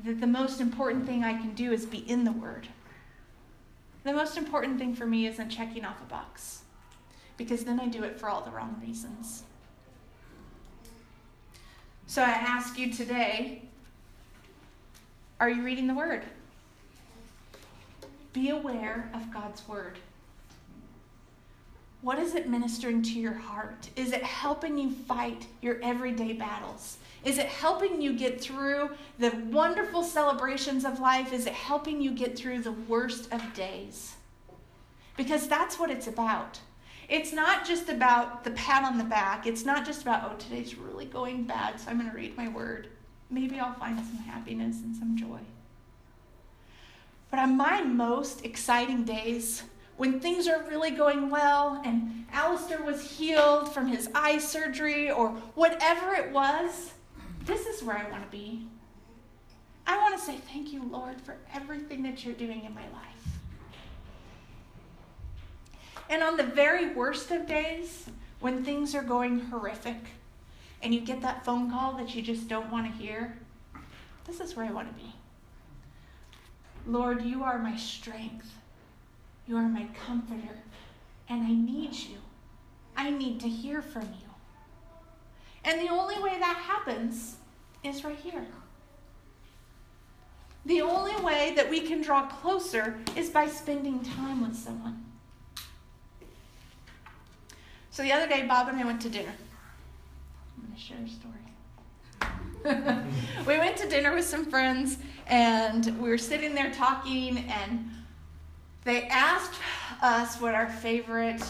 that 0.03 0.21
the 0.21 0.27
most 0.27 0.61
important 0.61 1.07
thing 1.07 1.23
I 1.23 1.35
can 1.35 1.55
do 1.55 1.73
is 1.73 1.87
be 1.87 1.99
in 1.99 2.25
the 2.25 2.33
Word. 2.33 2.69
The 4.03 4.13
most 4.13 4.37
important 4.37 4.79
thing 4.79 4.95
for 4.95 5.07
me 5.07 5.27
isn't 5.27 5.51
checking 5.51 5.85
off 5.85 6.01
a 6.03 6.07
box, 6.07 6.63
because 7.37 7.65
then 7.65 7.81
I 7.81 7.87
do 7.87 8.03
it 8.03 8.19
for 8.19 8.29
all 8.29 8.43
the 8.43 8.51
wrong 8.51 8.81
reasons. 8.85 9.45
So 12.07 12.23
I 12.23 12.31
ask 12.31 12.79
you 12.79 12.93
today 12.93 13.63
are 15.41 15.51
you 15.51 15.63
reading 15.63 15.87
the 15.87 15.95
Word? 15.95 16.23
Be 18.33 18.51
aware 18.51 19.11
of 19.15 19.33
God's 19.33 19.67
Word. 19.69 19.99
What 22.03 22.19
is 22.19 22.35
it 22.35 22.49
ministering 22.49 23.03
to 23.03 23.19
your 23.19 23.33
heart? 23.33 23.89
Is 23.97 24.13
it 24.13 24.23
helping 24.23 24.77
you 24.77 24.91
fight 24.91 25.47
your 25.63 25.81
everyday 25.83 26.35
battles? 26.35 26.99
Is 27.25 27.39
it 27.39 27.47
helping 27.47 28.03
you 28.03 28.13
get 28.13 28.41
through 28.41 28.91
the 29.19 29.31
wonderful 29.51 30.03
celebrations 30.03 30.85
of 30.85 31.01
life? 31.01 31.33
Is 31.33 31.47
it 31.47 31.55
helping 31.55 32.01
you 32.01 32.11
get 32.11 32.37
through 32.37 32.61
the 32.61 32.73
worst 32.73 33.33
of 33.33 33.55
days? 33.55 34.15
Because 35.17 35.49
that's 35.49 35.79
what 35.79 35.91
it's 35.91 36.07
about. 36.07 36.61
It's 37.09 37.33
not 37.33 37.67
just 37.67 37.89
about 37.89 38.45
the 38.45 38.51
pat 38.53 38.85
on 38.85 38.99
the 38.99 39.05
back. 39.05 39.47
It's 39.47 39.65
not 39.65 39.87
just 39.87 40.03
about, 40.03 40.31
oh, 40.31 40.37
today's 40.39 40.75
really 40.77 41.05
going 41.07 41.45
bad, 41.45 41.81
so 41.81 41.91
I'm 41.91 41.99
going 41.99 42.11
to 42.11 42.17
read 42.17 42.37
my 42.37 42.49
word. 42.49 42.89
Maybe 43.31 43.59
I'll 43.59 43.75
find 43.75 43.99
some 43.99 44.19
happiness 44.19 44.77
and 44.83 44.95
some 44.97 45.17
joy. 45.17 45.41
But 47.31 47.41
on 47.41 47.57
my 47.57 47.83
most 47.83 48.45
exciting 48.45 49.05
days, 49.05 49.65
when 49.97 50.21
things 50.21 50.49
are 50.49 50.63
really 50.69 50.91
going 50.91 51.31
well 51.31 51.81
and 51.85 52.27
Alistair 52.33 52.83
was 52.83 53.19
healed 53.19 53.73
from 53.73 53.87
his 53.87 54.09
eye 54.15 54.39
surgery 54.39 55.11
or 55.11 55.31
whatever 55.55 56.15
it 56.15 56.33
was, 56.33 56.94
this 57.45 57.67
is 57.67 57.83
where 57.83 57.97
I 57.97 58.11
want 58.11 58.25
to 58.25 58.31
be. 58.31 58.67
I 59.87 59.99
want 59.99 60.19
to 60.19 60.25
say 60.25 60.37
thank 60.53 60.73
you, 60.73 60.83
Lord, 60.91 61.21
for 61.21 61.37
everything 61.53 62.03
that 62.05 62.25
you're 62.25 62.35
doing 62.35 62.65
in 62.65 62.75
my 62.75 62.83
life. 62.83 63.15
And 66.09 66.23
on 66.23 66.37
the 66.37 66.45
very 66.45 66.95
worst 66.95 67.31
of 67.31 67.47
days, 67.47 68.07
when 68.41 68.65
things 68.65 68.95
are 68.95 69.03
going 69.03 69.41
horrific 69.41 69.97
and 70.83 70.95
you 70.95 71.01
get 71.01 71.21
that 71.23 71.45
phone 71.45 71.71
call 71.71 71.95
that 71.95 72.15
you 72.15 72.23
just 72.23 72.49
don't 72.49 72.71
want 72.71 72.87
to 72.87 73.03
hear, 73.03 73.37
this 74.27 74.41
is 74.41 74.55
where 74.57 74.67
I 74.67 74.73
want 74.73 74.89
to 74.89 75.03
be. 75.03 75.13
Lord, 76.87 77.23
you 77.23 77.43
are 77.43 77.59
my 77.59 77.77
strength. 77.77 78.53
You 79.47 79.57
are 79.57 79.69
my 79.69 79.87
comforter. 80.07 80.59
And 81.29 81.43
I 81.43 81.53
need 81.53 81.95
you. 81.95 82.19
I 82.97 83.11
need 83.11 83.41
to 83.41 83.49
hear 83.49 83.81
from 83.83 84.03
you. 84.03 84.24
And 85.65 85.81
the 85.81 85.89
only 85.89 86.19
way 86.23 86.39
that 86.39 86.57
happens 86.57 87.37
is 87.83 88.05
right 88.05 88.17
here. 88.17 88.47
The 90.67 90.81
only 90.81 91.17
way 91.23 91.53
that 91.57 91.69
we 91.69 91.81
can 91.81 92.01
draw 92.01 92.27
closer 92.27 92.99
is 93.17 93.29
by 93.31 93.47
spending 93.47 94.01
time 94.01 94.43
with 94.43 94.57
someone. 94.57 95.05
So 97.91 98.03
the 98.03 98.13
other 98.13 98.27
day, 98.27 98.47
Bob 98.47 98.69
and 98.69 98.79
I 98.79 98.85
went 98.85 99.01
to 99.03 99.09
dinner. 99.09 99.35
I'm 100.57 100.65
going 100.65 100.75
to 100.75 100.81
share 100.81 100.99
a 101.05 101.09
story. 101.09 101.35
we 103.47 103.59
went 103.59 103.77
to 103.77 103.89
dinner 103.89 104.15
with 104.15 104.25
some 104.25 104.47
friends, 104.47 104.99
and 105.27 105.97
we 106.01 106.09
were 106.09 106.19
sitting 106.19 106.55
there 106.55 106.73
talking, 106.73 107.39
and 107.51 107.91
they 108.85 109.07
asked 109.09 109.61
us 110.03 110.41
what 110.41 110.55
our 110.55 110.69
favorite 110.69 111.43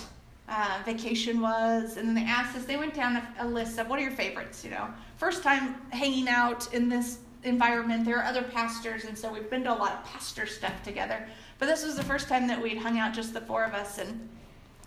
uh, 0.48 0.82
vacation 0.84 1.40
was, 1.40 1.96
and 1.96 2.06
then 2.06 2.14
they 2.14 2.24
asked 2.24 2.56
us, 2.56 2.64
they 2.64 2.76
went 2.76 2.94
down 2.94 3.16
a, 3.16 3.34
a, 3.40 3.46
list 3.46 3.78
of 3.78 3.88
what 3.88 3.98
are 3.98 4.02
your 4.02 4.10
favorites, 4.10 4.62
you 4.62 4.70
know. 4.70 4.88
First 5.16 5.42
time 5.42 5.76
hanging 5.90 6.28
out 6.28 6.72
in 6.74 6.88
this 6.88 7.18
environment, 7.44 8.04
there 8.04 8.18
are 8.18 8.24
other 8.24 8.42
pastors, 8.42 9.04
and 9.04 9.16
so 9.16 9.32
we've 9.32 9.48
been 9.48 9.64
to 9.64 9.72
a 9.72 9.74
lot 9.74 9.92
of 9.92 10.04
pastor 10.04 10.46
stuff 10.46 10.82
together. 10.82 11.26
But 11.58 11.66
this 11.66 11.84
was 11.84 11.96
the 11.96 12.04
first 12.04 12.28
time 12.28 12.46
that 12.48 12.60
we'd 12.60 12.76
hung 12.76 12.98
out 12.98 13.14
just 13.14 13.32
the 13.32 13.40
four 13.40 13.64
of 13.64 13.72
us, 13.72 13.98
and 13.98 14.28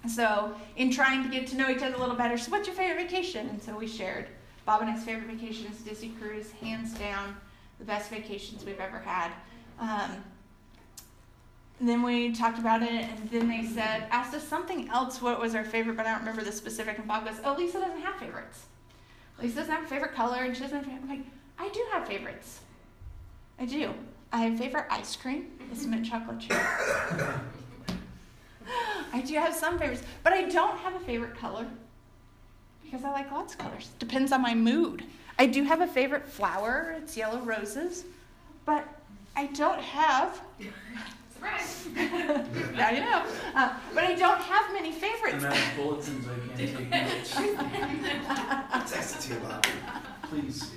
so 0.07 0.55
in 0.75 0.91
trying 0.91 1.23
to 1.23 1.29
get 1.29 1.47
to 1.47 1.57
know 1.57 1.69
each 1.69 1.81
other 1.81 1.95
a 1.95 1.99
little 1.99 2.15
better, 2.15 2.37
so 2.37 2.51
what's 2.51 2.67
your 2.67 2.75
favorite 2.75 3.09
vacation? 3.09 3.49
And 3.49 3.61
so 3.61 3.75
we 3.75 3.87
shared. 3.87 4.27
Bob 4.65 4.81
and 4.81 4.91
I's 4.91 5.03
favorite 5.03 5.27
vacation 5.27 5.71
is 5.71 5.79
Disney 5.79 6.09
Cruise, 6.09 6.51
hands 6.51 6.93
down, 6.93 7.35
the 7.79 7.85
best 7.85 8.11
vacations 8.11 8.63
we've 8.63 8.79
ever 8.79 8.99
had. 8.99 9.31
Um, 9.79 10.23
and 11.79 11.87
then 11.87 12.01
we 12.01 12.31
talked 12.33 12.57
about 12.59 12.81
it, 12.81 12.89
and 12.89 13.29
then 13.29 13.47
they 13.47 13.65
said, 13.65 14.07
asked 14.09 14.33
us 14.33 14.47
something 14.47 14.89
else 14.89 15.21
what 15.21 15.39
was 15.39 15.53
our 15.53 15.63
favorite, 15.63 15.95
but 15.95 16.05
I 16.05 16.11
don't 16.11 16.19
remember 16.19 16.43
the 16.43 16.51
specific. 16.51 16.97
And 16.97 17.07
Bob 17.07 17.25
goes, 17.25 17.35
Oh, 17.43 17.55
Lisa 17.57 17.79
doesn't 17.79 18.01
have 18.01 18.15
favorites. 18.15 18.65
Lisa 19.41 19.57
doesn't 19.57 19.73
have 19.73 19.83
a 19.83 19.87
favorite 19.87 20.15
color, 20.15 20.43
and 20.43 20.55
she 20.55 20.63
doesn't 20.63 20.83
have. 20.83 21.03
I'm 21.03 21.09
like, 21.09 21.21
I 21.59 21.69
do 21.69 21.85
have 21.91 22.07
favorites. 22.07 22.61
I 23.59 23.65
do. 23.65 23.93
I 24.31 24.41
have 24.41 24.57
favorite 24.57 24.85
ice 24.89 25.15
cream. 25.15 25.47
It's 25.71 25.85
mint 25.85 26.05
chocolate 26.05 26.39
chip. 26.39 26.57
I 29.13 29.21
do 29.21 29.35
have 29.35 29.53
some 29.53 29.79
favorites, 29.79 30.03
but 30.23 30.33
I 30.33 30.49
don't 30.49 30.77
have 30.79 30.95
a 30.95 30.99
favorite 30.99 31.37
color 31.37 31.65
because 32.83 33.03
I 33.03 33.11
like 33.11 33.31
lots 33.31 33.53
of 33.53 33.59
colors. 33.59 33.91
Depends 33.99 34.31
on 34.31 34.41
my 34.41 34.53
mood. 34.53 35.03
I 35.39 35.45
do 35.45 35.63
have 35.63 35.81
a 35.81 35.87
favorite 35.87 36.27
flower. 36.27 36.95
It's 36.97 37.15
yellow 37.15 37.39
roses, 37.39 38.05
but 38.65 38.87
I 39.35 39.45
don't 39.47 39.79
have. 39.79 40.41
Surprise! 41.38 41.88
now 42.76 42.89
you 42.89 43.00
know. 43.02 43.23
Uh, 43.56 43.73
but 43.93 44.04
I 44.04 44.15
don't 44.15 44.41
have 44.41 44.73
many 44.73 44.91
favorites. 44.91 45.43
I'm 45.43 45.52
out 45.52 45.58
of 45.58 45.76
bulletins, 45.76 46.26
I 46.28 46.56
can't 46.58 46.76
take 46.76 46.89
notes. 48.80 48.91
Text 48.91 49.15
it 49.17 49.21
to 49.21 49.34
you, 49.34 49.39
Bob. 49.41 49.65
Please. 50.23 50.71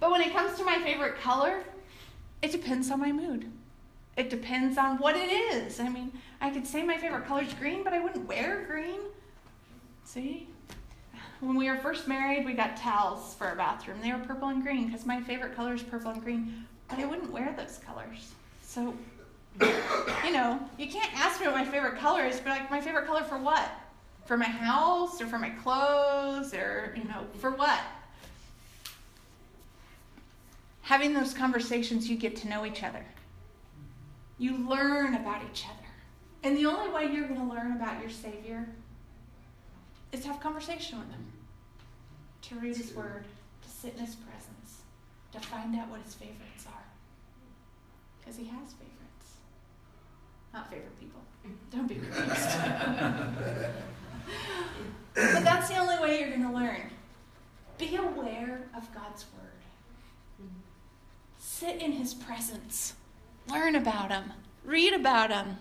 But 0.00 0.10
when 0.10 0.22
it 0.22 0.32
comes 0.32 0.56
to 0.58 0.64
my 0.64 0.78
favorite 0.78 1.20
color, 1.20 1.62
it 2.42 2.50
depends 2.50 2.90
on 2.90 3.00
my 3.00 3.12
mood. 3.12 3.50
It 4.16 4.30
depends 4.30 4.78
on 4.78 4.96
what 4.96 5.14
it 5.14 5.30
is. 5.30 5.78
I 5.78 5.88
mean, 5.88 6.12
I 6.40 6.50
could 6.50 6.66
say 6.66 6.82
my 6.82 6.96
favorite 6.96 7.26
color 7.26 7.42
is 7.42 7.52
green, 7.54 7.84
but 7.84 7.92
I 7.92 8.00
wouldn't 8.00 8.26
wear 8.26 8.64
green. 8.66 9.00
See? 10.04 10.48
When 11.40 11.56
we 11.56 11.70
were 11.70 11.76
first 11.76 12.08
married, 12.08 12.44
we 12.44 12.54
got 12.54 12.76
towels 12.76 13.34
for 13.34 13.46
our 13.46 13.54
bathroom. 13.56 13.98
They 14.02 14.12
were 14.12 14.18
purple 14.18 14.48
and 14.48 14.62
green 14.62 14.86
because 14.86 15.06
my 15.06 15.20
favorite 15.20 15.54
color 15.54 15.74
is 15.74 15.82
purple 15.82 16.10
and 16.10 16.22
green, 16.22 16.66
but 16.90 16.98
I 16.98 17.06
wouldn't 17.06 17.30
wear 17.30 17.54
those 17.56 17.78
colors. 17.78 18.32
So, 18.62 18.94
you 19.60 20.32
know, 20.32 20.60
you 20.78 20.88
can't 20.88 21.12
ask 21.14 21.40
me 21.40 21.46
what 21.46 21.56
my 21.56 21.64
favorite 21.64 21.98
color 21.98 22.24
is, 22.24 22.40
but 22.40 22.50
like, 22.50 22.70
my 22.70 22.80
favorite 22.80 23.06
color 23.06 23.22
for 23.22 23.38
what? 23.38 23.70
For 24.26 24.36
my 24.36 24.44
house 24.44 25.20
or 25.20 25.26
for 25.26 25.38
my 25.38 25.50
clothes 25.50 26.54
or, 26.54 26.94
you 26.96 27.04
know, 27.04 27.26
for 27.38 27.50
what? 27.50 27.80
having 30.90 31.14
those 31.14 31.32
conversations, 31.32 32.10
you 32.10 32.16
get 32.16 32.34
to 32.34 32.48
know 32.48 32.66
each 32.66 32.82
other. 32.82 33.04
You 34.38 34.56
learn 34.68 35.14
about 35.14 35.40
each 35.48 35.64
other. 35.64 35.86
And 36.42 36.56
the 36.56 36.66
only 36.66 36.92
way 36.92 37.14
you're 37.14 37.28
going 37.28 37.48
to 37.48 37.54
learn 37.54 37.76
about 37.76 38.00
your 38.00 38.10
Savior 38.10 38.66
is 40.10 40.22
to 40.22 40.26
have 40.26 40.40
conversation 40.40 40.98
with 40.98 41.08
Him, 41.10 41.24
to 42.42 42.56
read 42.56 42.76
His 42.76 42.92
Word, 42.92 43.22
to 43.62 43.68
sit 43.68 43.94
in 43.94 44.00
His 44.00 44.16
presence, 44.16 44.59
to 45.32 45.40
find 45.40 45.74
out 45.76 45.88
what 45.88 46.00
His 46.02 46.14
favorites 46.14 46.66
are. 46.66 46.84
Because 48.18 48.36
He 48.36 48.44
has 48.46 48.72
favorites. 48.72 49.36
Not 50.52 50.70
favorite 50.70 50.98
people. 51.00 51.20
Don't 51.70 51.86
be 51.86 51.94
confused. 51.96 52.26
but 55.14 55.44
that's 55.44 55.68
the 55.68 55.78
only 55.78 55.98
way 55.98 56.20
you're 56.20 56.30
going 56.30 56.42
to 56.42 56.52
learn. 56.52 56.90
Be 57.78 57.96
aware 57.96 58.62
of 58.76 58.92
God's 58.94 59.24
Word. 59.36 59.50
Sit 61.60 61.82
in 61.82 61.92
his 61.92 62.14
presence. 62.14 62.94
Learn 63.46 63.76
about 63.76 64.10
him. 64.10 64.32
Read 64.64 64.94
about 64.94 65.30
him. 65.30 65.58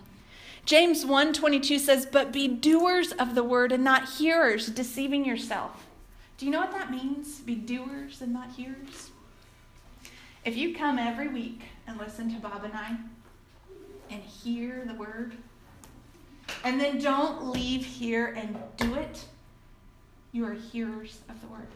James 0.63 1.03
1:22 1.03 1.77
says, 1.77 2.05
"But 2.05 2.31
be 2.31 2.47
doers 2.47 3.11
of 3.11 3.35
the 3.35 3.43
word 3.43 3.71
and 3.71 3.83
not 3.83 4.17
hearers, 4.17 4.67
deceiving 4.67 5.25
yourself." 5.25 5.87
Do 6.37 6.45
you 6.45 6.51
know 6.51 6.59
what 6.59 6.71
that 6.71 6.91
means? 6.91 7.39
Be 7.39 7.55
doers 7.55 8.21
and 8.21 8.31
not 8.31 8.51
hearers? 8.51 9.11
If 10.45 10.55
you 10.55 10.73
come 10.73 10.97
every 10.97 11.27
week 11.27 11.61
and 11.85 11.97
listen 11.97 12.33
to 12.33 12.39
Bob 12.39 12.63
and 12.63 12.73
I 12.73 12.95
and 14.09 14.21
hear 14.21 14.83
the 14.85 14.93
word, 14.93 15.35
and 16.63 16.79
then 16.79 16.99
don't 16.99 17.47
leave 17.47 17.85
here 17.85 18.27
and 18.27 18.57
do 18.77 18.95
it, 18.95 19.25
you 20.31 20.45
are 20.45 20.53
hearers 20.53 21.19
of 21.29 21.41
the 21.41 21.47
word. 21.47 21.67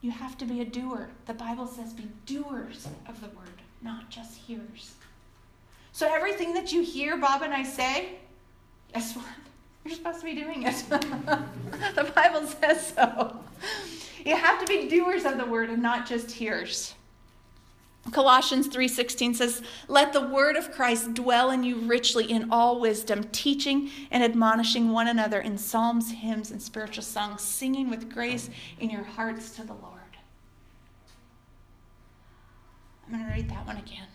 You 0.00 0.10
have 0.10 0.36
to 0.38 0.44
be 0.44 0.60
a 0.60 0.64
doer. 0.64 1.08
The 1.26 1.34
Bible 1.34 1.66
says 1.66 1.92
be 1.92 2.08
doers 2.26 2.88
of 3.08 3.20
the 3.20 3.28
word, 3.28 3.62
not 3.80 4.10
just 4.10 4.36
hearers. 4.36 4.94
So 5.92 6.12
everything 6.12 6.52
that 6.54 6.72
you 6.72 6.82
hear 6.82 7.16
Bob 7.16 7.42
and 7.42 7.54
I 7.54 7.62
say, 7.62 8.16
guess 8.92 9.14
what? 9.14 9.24
You're 9.84 9.94
supposed 9.94 10.20
to 10.20 10.24
be 10.24 10.34
doing 10.34 10.64
it. 10.64 10.84
the 10.90 12.12
Bible 12.14 12.46
says 12.46 12.92
so. 12.94 13.38
You 14.24 14.36
have 14.36 14.58
to 14.60 14.66
be 14.66 14.88
doers 14.88 15.24
of 15.24 15.36
the 15.36 15.44
word 15.44 15.70
and 15.70 15.82
not 15.82 16.06
just 16.06 16.32
hearers. 16.32 16.94
Colossians 18.10 18.66
3:16 18.68 19.34
says, 19.34 19.62
"Let 19.88 20.12
the 20.12 20.20
word 20.20 20.56
of 20.56 20.70
Christ 20.72 21.14
dwell 21.14 21.50
in 21.50 21.62
you 21.64 21.76
richly 21.76 22.30
in 22.30 22.50
all 22.50 22.78
wisdom, 22.78 23.24
teaching 23.32 23.90
and 24.10 24.22
admonishing 24.22 24.90
one 24.90 25.08
another 25.08 25.40
in 25.40 25.56
psalms, 25.56 26.10
hymns, 26.10 26.50
and 26.50 26.62
spiritual 26.62 27.02
songs, 27.02 27.42
singing 27.42 27.88
with 27.88 28.12
grace 28.12 28.50
in 28.78 28.90
your 28.90 29.04
hearts 29.04 29.50
to 29.56 29.64
the 29.64 29.72
Lord." 29.72 29.92
I'm 33.06 33.14
going 33.14 33.26
to 33.26 33.32
read 33.32 33.50
that 33.50 33.66
one 33.66 33.76
again. 33.76 34.08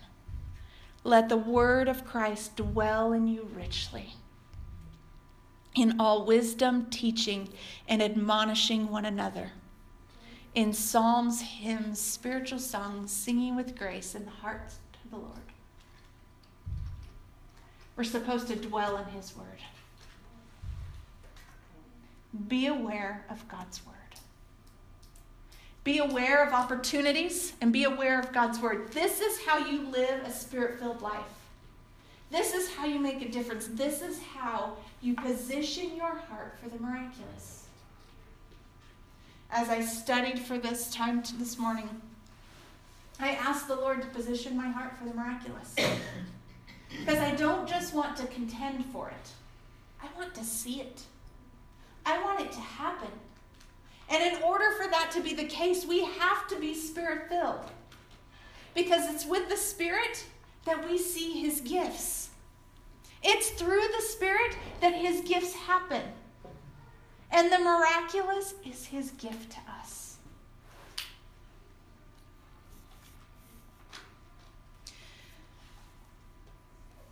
Let 1.03 1.29
the 1.29 1.37
word 1.37 1.87
of 1.87 2.05
Christ 2.05 2.55
dwell 2.55 3.13
in 3.13 3.27
you 3.27 3.49
richly, 3.55 4.15
in 5.73 5.99
all 5.99 6.25
wisdom, 6.25 6.87
teaching, 6.89 7.49
and 7.87 8.03
admonishing 8.03 8.89
one 8.89 9.05
another, 9.05 9.53
in 10.55 10.73
psalms, 10.73 11.41
hymns, 11.41 11.99
spiritual 11.99 12.59
songs, 12.59 13.11
singing 13.11 13.55
with 13.55 13.77
grace 13.77 14.15
in 14.15 14.25
the 14.25 14.31
heart 14.31 14.69
to 14.69 15.09
the 15.09 15.17
Lord. 15.17 15.31
We're 17.95 18.03
supposed 18.03 18.47
to 18.47 18.55
dwell 18.55 18.97
in 18.97 19.05
His 19.05 19.35
word. 19.35 19.45
Be 22.47 22.67
aware 22.67 23.25
of 23.29 23.47
God's 23.47 23.85
word. 23.85 23.95
Be 25.83 25.97
aware 25.97 26.45
of 26.45 26.53
opportunities 26.53 27.53
and 27.61 27.73
be 27.73 27.85
aware 27.85 28.19
of 28.19 28.31
God's 28.31 28.59
word. 28.59 28.91
This 28.91 29.21
is 29.21 29.39
how 29.45 29.57
you 29.57 29.87
live 29.89 30.23
a 30.23 30.31
spirit 30.31 30.79
filled 30.79 31.01
life. 31.01 31.23
This 32.31 32.53
is 32.53 32.69
how 32.71 32.85
you 32.85 32.99
make 32.99 33.21
a 33.21 33.29
difference. 33.29 33.67
This 33.67 34.01
is 34.01 34.19
how 34.21 34.77
you 35.01 35.15
position 35.15 35.95
your 35.95 36.15
heart 36.15 36.57
for 36.61 36.69
the 36.69 36.79
miraculous. 36.79 37.58
As 39.51 39.69
I 39.69 39.81
studied 39.81 40.39
for 40.39 40.57
this 40.57 40.93
time 40.93 41.23
this 41.37 41.57
morning, 41.57 41.89
I 43.19 43.31
asked 43.31 43.67
the 43.67 43.75
Lord 43.75 44.01
to 44.01 44.07
position 44.09 44.55
my 44.55 44.69
heart 44.69 44.95
for 44.97 45.05
the 45.05 45.13
miraculous. 45.13 45.75
because 46.99 47.17
I 47.17 47.31
don't 47.31 47.67
just 47.67 47.93
want 47.93 48.15
to 48.17 48.27
contend 48.27 48.85
for 48.85 49.09
it, 49.09 49.29
I 50.01 50.07
want 50.17 50.35
to 50.35 50.43
see 50.43 50.81
it. 50.81 51.01
I 52.05 52.21
want 52.23 52.41
it 52.41 52.51
to 52.51 52.59
happen. 52.59 53.09
And 54.09 54.23
in 54.23 54.41
order 54.43 54.71
for 54.71 54.89
that 54.89 55.11
to 55.13 55.21
be 55.21 55.33
the 55.33 55.45
case, 55.45 55.85
we 55.85 56.03
have 56.03 56.47
to 56.47 56.59
be 56.59 56.73
spirit 56.73 57.27
filled. 57.29 57.65
Because 58.73 59.13
it's 59.13 59.25
with 59.25 59.49
the 59.49 59.57
Spirit 59.57 60.25
that 60.65 60.87
we 60.87 60.97
see 60.97 61.41
His 61.41 61.61
gifts. 61.61 62.29
It's 63.23 63.49
through 63.49 63.81
the 63.95 64.03
Spirit 64.03 64.55
that 64.81 64.93
His 64.93 65.21
gifts 65.21 65.53
happen. 65.53 66.03
And 67.31 67.51
the 67.51 67.59
miraculous 67.59 68.55
is 68.65 68.85
His 68.85 69.11
gift 69.11 69.51
to 69.51 69.59
us. 69.79 70.17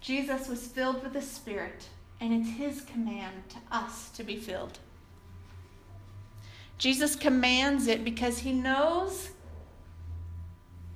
Jesus 0.01 0.47
was 0.47 0.65
filled 0.65 1.03
with 1.03 1.13
the 1.13 1.21
Spirit, 1.21 1.89
and 2.19 2.33
it's 2.33 2.57
His 2.57 2.81
command 2.81 3.49
to 3.49 3.57
us 3.71 4.09
to 4.11 4.23
be 4.23 4.37
filled. 4.37 4.79
Jesus 6.77 7.15
commands 7.15 7.87
it 7.87 8.03
because 8.03 8.39
he 8.39 8.51
knows 8.51 9.29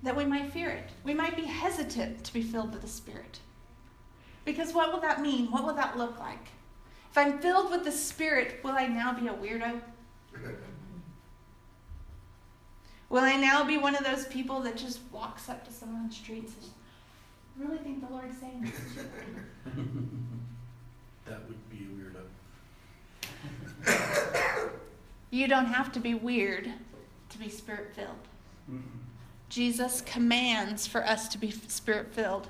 that 0.04 0.16
we 0.16 0.26
might 0.26 0.52
fear 0.52 0.70
it. 0.70 0.90
We 1.04 1.14
might 1.14 1.36
be 1.36 1.46
hesitant 1.46 2.24
to 2.24 2.34
be 2.34 2.42
filled 2.42 2.74
with 2.74 2.82
the 2.82 2.88
Spirit. 2.88 3.40
Because 4.46 4.74
what 4.74 4.92
will 4.92 5.02
that 5.02 5.22
mean? 5.22 5.52
What 5.52 5.66
will 5.66 5.74
that 5.76 5.98
look 5.98 6.20
like? 6.20 6.48
If 7.12 7.18
I'm 7.18 7.40
filled 7.40 7.72
with 7.72 7.84
the 7.84 7.92
Spirit, 7.92 8.62
will 8.64 8.72
I 8.72 8.88
now 8.88 9.12
be 9.12 9.28
a 9.28 9.34
weirdo? 9.34 9.82
Will 13.10 13.24
I 13.24 13.36
now 13.36 13.66
be 13.66 13.78
one 13.78 13.96
of 13.96 14.06
those 14.06 14.26
people 14.28 14.62
that 14.62 14.78
just 14.78 15.02
walks 15.12 15.50
up 15.50 15.66
to 15.68 15.74
someone 15.74 16.04
on 16.04 16.08
the 16.08 16.14
street 16.14 16.44
and 16.44 16.50
says, 16.50 16.70
I 17.60 17.64
really 17.64 17.80
think 17.80 18.08
the 18.08 18.14
Lord's 18.14 18.38
saying 18.40 18.62
this 18.62 18.72
to 18.96 19.02
you? 19.02 19.84
That 21.26 21.48
would 21.48 21.70
be 21.70 21.86
a 21.86 21.90
weirdo. 23.88 24.72
You 25.34 25.48
don't 25.48 25.68
have 25.68 25.94
to 25.94 26.00
be 26.02 26.14
weird 26.14 26.70
to 27.30 27.38
be 27.38 27.48
spirit 27.48 27.96
filled. 27.96 28.28
Mm-hmm. 28.70 28.98
Jesus 29.48 30.02
commands 30.02 30.88
for 30.88 31.06
us 31.06 31.30
to 31.30 31.38
be 31.38 31.52
spirit 31.52 32.14
filled. 32.14 32.50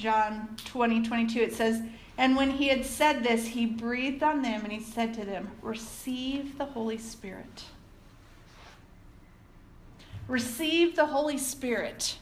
John 0.00 0.56
20, 0.64 1.02
22, 1.02 1.40
it 1.40 1.52
says, 1.52 1.82
and 2.16 2.34
when 2.34 2.50
he 2.50 2.68
had 2.68 2.86
said 2.86 3.22
this, 3.22 3.46
he 3.46 3.66
breathed 3.66 4.22
on 4.22 4.40
them 4.40 4.62
and 4.62 4.72
he 4.72 4.80
said 4.80 5.12
to 5.14 5.24
them, 5.24 5.50
Receive 5.60 6.56
the 6.56 6.64
Holy 6.64 6.96
Spirit. 6.96 7.64
Receive 10.26 10.96
the 10.96 11.06
Holy 11.06 11.36
Spirit. 11.36 12.16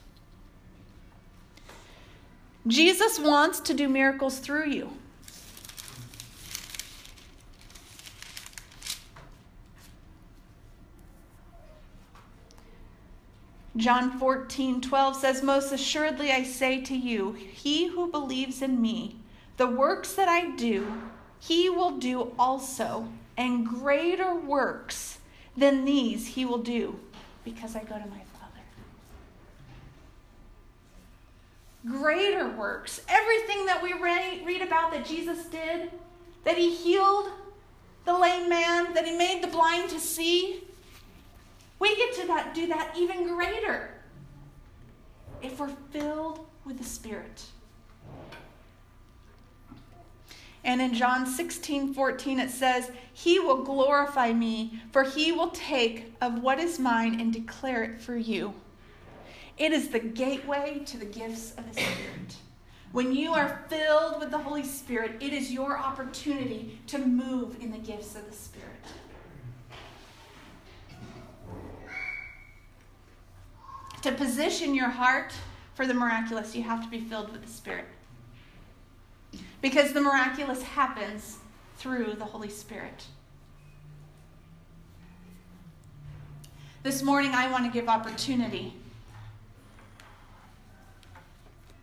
Jesus 2.67 3.19
wants 3.19 3.61
to 3.61 3.75
do 3.75 3.89
miracles 3.89 4.39
through 4.39 4.67
you. 4.67 4.91
John 13.79 14.19
14, 14.19 14.81
12 14.81 15.17
says, 15.17 15.41
Most 15.41 15.71
assuredly 15.71 16.33
I 16.33 16.43
say 16.43 16.81
to 16.83 16.97
you, 16.97 17.33
he 17.33 17.87
who 17.87 18.11
believes 18.11 18.61
in 18.61 18.83
me, 18.83 19.21
the 19.57 19.69
works 19.69 20.15
that 20.15 20.29
I 20.29 20.51
do, 20.51 20.93
he 21.39 21.71
will 21.71 21.97
do 21.97 22.33
also, 22.37 23.07
and 23.37 23.65
greater 23.65 24.35
works 24.35 25.19
than 25.57 25.85
these 25.85 26.27
he 26.27 26.45
will 26.45 26.59
do, 26.59 26.99
because 27.45 27.77
I 27.77 27.85
go 27.85 27.95
to 27.95 28.07
my 28.07 28.23
Father. 28.35 28.65
Greater 31.87 32.49
works. 32.51 33.01
Everything 33.09 33.65
that 33.67 33.81
we 33.81 33.93
read 33.93 34.61
about 34.61 34.91
that 34.91 35.07
Jesus 35.07 35.47
did, 35.47 35.93
that 36.43 36.59
he 36.59 36.75
healed 36.75 37.31
the 38.05 38.19
lame 38.19 38.49
man, 38.49 38.93
that 38.95 39.07
he 39.07 39.17
made 39.17 39.41
the 39.41 39.49
blind 39.49 39.89
to 39.91 40.01
see, 40.01 40.65
we 41.79 41.95
get 41.97 42.15
to 42.15 42.27
that, 42.27 42.55
do 42.55 42.67
that 42.69 42.95
even 42.97 43.27
greater 43.27 43.95
if 45.43 45.59
we're 45.61 45.75
filled 45.91 46.47
with 46.65 46.79
the 46.79 46.85
Spirit. 46.85 47.45
And 50.65 50.81
in 50.83 50.93
John 50.93 51.25
16, 51.25 51.95
14, 51.95 52.41
it 52.41 52.51
says, 52.51 52.91
He 53.13 53.39
will 53.39 53.63
glorify 53.63 54.33
me, 54.33 54.83
for 54.93 55.05
he 55.05 55.33
will 55.33 55.51
take 55.51 56.13
of 56.21 56.43
what 56.43 56.59
is 56.59 56.79
mine 56.79 57.21
and 57.21 57.33
declare 57.33 57.85
it 57.85 58.01
for 58.01 58.17
you. 58.17 58.55
It 59.57 59.73
is 59.73 59.89
the 59.89 60.01
gateway 60.01 60.83
to 60.87 60.99
the 60.99 61.05
gifts 61.05 61.53
of 61.57 61.73
the 61.73 61.81
Spirit. 61.81 62.37
When 62.93 63.15
you 63.15 63.35
are 63.35 63.65
filled 63.69 64.21
with 64.21 64.31
the 64.31 64.39
Holy 64.39 64.65
Spirit, 64.65 65.17
it 65.21 65.33
is 65.33 65.53
your 65.53 65.79
opportunity 65.79 66.79
to 66.89 66.99
move 66.99 67.61
in 67.61 67.71
the 67.71 67.79
gifts 67.79 68.15
of 68.15 68.27
the 68.29 68.37
Spirit. 68.37 68.69
To 74.09 74.15
position 74.15 74.75
your 74.75 74.89
heart 74.89 75.35
for 75.75 75.87
the 75.87 75.93
miraculous, 75.93 76.57
you 76.57 76.63
have 76.63 76.83
to 76.83 76.89
be 76.89 76.99
filled 76.99 77.31
with 77.31 77.43
the 77.43 77.53
Spirit. 77.53 77.85
Because 79.61 79.93
the 79.93 80.01
miraculous 80.01 80.63
happens 80.63 81.37
through 81.77 82.15
the 82.15 82.25
Holy 82.25 82.49
Spirit. 82.49 83.05
This 86.83 87.03
morning, 87.03 87.33
I 87.35 87.53
want 87.53 87.67
to 87.67 87.71
give 87.71 87.87
opportunity 87.87 88.73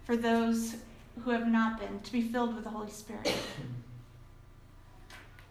for 0.05 0.17
those 0.17 0.77
who 1.23 1.29
have 1.29 1.47
not 1.47 1.79
been 1.79 1.99
to 1.99 2.11
be 2.11 2.23
filled 2.23 2.55
with 2.55 2.63
the 2.63 2.71
Holy 2.71 2.89
Spirit. 2.89 3.31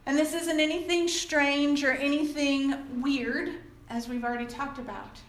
And 0.06 0.18
this 0.18 0.34
isn't 0.34 0.58
anything 0.58 1.06
strange 1.06 1.84
or 1.84 1.92
anything 1.92 3.00
weird, 3.00 3.50
as 3.88 4.08
we've 4.08 4.24
already 4.24 4.46
talked 4.46 4.80
about. 4.80 5.20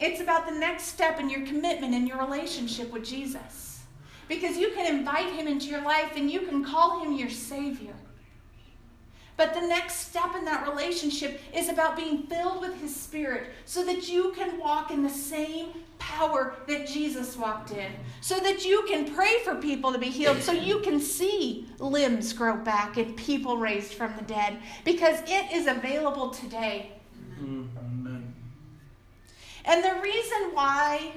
It's 0.00 0.20
about 0.20 0.46
the 0.46 0.54
next 0.54 0.84
step 0.84 1.20
in 1.20 1.28
your 1.28 1.46
commitment 1.46 1.94
in 1.94 2.06
your 2.06 2.18
relationship 2.18 2.90
with 2.90 3.04
Jesus. 3.04 3.82
Because 4.28 4.56
you 4.56 4.70
can 4.70 4.92
invite 4.94 5.32
him 5.32 5.46
into 5.46 5.66
your 5.66 5.82
life 5.82 6.12
and 6.16 6.30
you 6.30 6.40
can 6.40 6.64
call 6.64 7.04
him 7.04 7.12
your 7.12 7.30
Savior. 7.30 7.94
But 9.40 9.54
the 9.54 9.62
next 9.62 10.08
step 10.08 10.36
in 10.36 10.44
that 10.44 10.68
relationship 10.68 11.40
is 11.54 11.70
about 11.70 11.96
being 11.96 12.24
filled 12.24 12.60
with 12.60 12.78
His 12.78 12.94
Spirit 12.94 13.48
so 13.64 13.82
that 13.86 14.06
you 14.06 14.34
can 14.36 14.58
walk 14.58 14.90
in 14.90 15.02
the 15.02 15.08
same 15.08 15.68
power 15.98 16.56
that 16.68 16.86
Jesus 16.86 17.38
walked 17.38 17.70
in. 17.70 17.90
So 18.20 18.38
that 18.38 18.66
you 18.66 18.84
can 18.86 19.14
pray 19.14 19.42
for 19.42 19.54
people 19.54 19.94
to 19.94 19.98
be 19.98 20.10
healed. 20.10 20.42
So 20.42 20.52
you 20.52 20.80
can 20.80 21.00
see 21.00 21.66
limbs 21.78 22.34
grow 22.34 22.54
back 22.54 22.98
and 22.98 23.16
people 23.16 23.56
raised 23.56 23.94
from 23.94 24.14
the 24.14 24.24
dead. 24.24 24.58
Because 24.84 25.20
it 25.26 25.50
is 25.50 25.66
available 25.66 26.28
today. 26.28 26.92
Amen. 27.38 27.89
And 29.64 29.84
the 29.84 30.00
reason 30.02 30.50
why, 30.52 31.12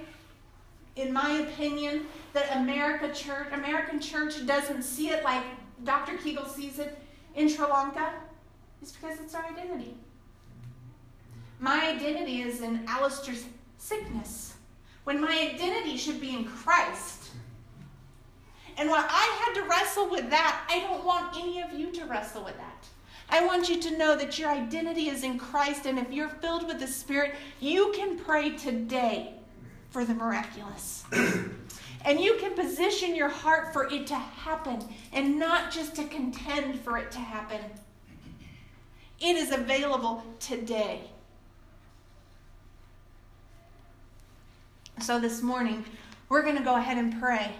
in 0.95 1.13
my 1.13 1.39
opinion, 1.39 2.05
that 2.33 2.55
America 2.57 3.13
church, 3.13 3.47
American 3.53 3.99
church 3.99 4.45
doesn't 4.45 4.83
see 4.83 5.09
it 5.09 5.23
like 5.23 5.43
Dr. 5.83 6.17
Keegel 6.17 6.47
sees 6.47 6.79
it 6.79 6.97
in 7.35 7.49
Sri 7.49 7.65
Lanka 7.65 8.13
is 8.81 8.91
because 8.91 9.19
it's 9.19 9.33
our 9.33 9.45
identity. 9.45 9.95
My 11.59 11.89
identity 11.89 12.41
is 12.41 12.61
in 12.61 12.83
Alistair's 12.87 13.45
sickness, 13.77 14.55
when 15.05 15.19
my 15.19 15.51
identity 15.53 15.97
should 15.97 16.19
be 16.19 16.35
in 16.35 16.45
Christ. 16.45 17.31
And 18.77 18.89
while 18.89 19.05
I 19.07 19.43
had 19.45 19.61
to 19.61 19.69
wrestle 19.69 20.09
with 20.09 20.29
that, 20.29 20.65
I 20.69 20.79
don't 20.79 21.05
want 21.05 21.37
any 21.37 21.61
of 21.61 21.73
you 21.73 21.91
to 21.91 22.05
wrestle 22.05 22.43
with 22.43 22.57
that. 22.57 22.87
I 23.29 23.45
want 23.45 23.69
you 23.69 23.79
to 23.81 23.97
know 23.97 24.15
that 24.15 24.37
your 24.37 24.49
identity 24.49 25.09
is 25.09 25.23
in 25.23 25.39
Christ, 25.39 25.85
and 25.85 25.97
if 25.97 26.11
you're 26.11 26.29
filled 26.29 26.67
with 26.67 26.79
the 26.79 26.87
Spirit, 26.87 27.35
you 27.59 27.91
can 27.95 28.17
pray 28.17 28.51
today 28.51 29.33
for 29.89 30.05
the 30.05 30.13
miraculous. 30.13 31.03
And 32.05 32.19
you 32.19 32.35
can 32.35 32.53
position 32.53 33.15
your 33.15 33.29
heart 33.29 33.71
for 33.71 33.89
it 33.91 34.07
to 34.07 34.15
happen 34.15 34.83
and 35.13 35.39
not 35.39 35.71
just 35.71 35.95
to 35.95 36.03
contend 36.03 36.79
for 36.81 36.97
it 36.97 37.11
to 37.11 37.19
happen. 37.19 37.59
It 39.21 39.37
is 39.37 39.51
available 39.51 40.23
today. 40.39 41.01
So 44.99 45.19
this 45.19 45.41
morning, 45.41 45.85
we're 46.27 46.43
going 46.43 46.57
to 46.57 46.63
go 46.63 46.75
ahead 46.75 46.97
and 46.97 47.19
pray 47.21 47.55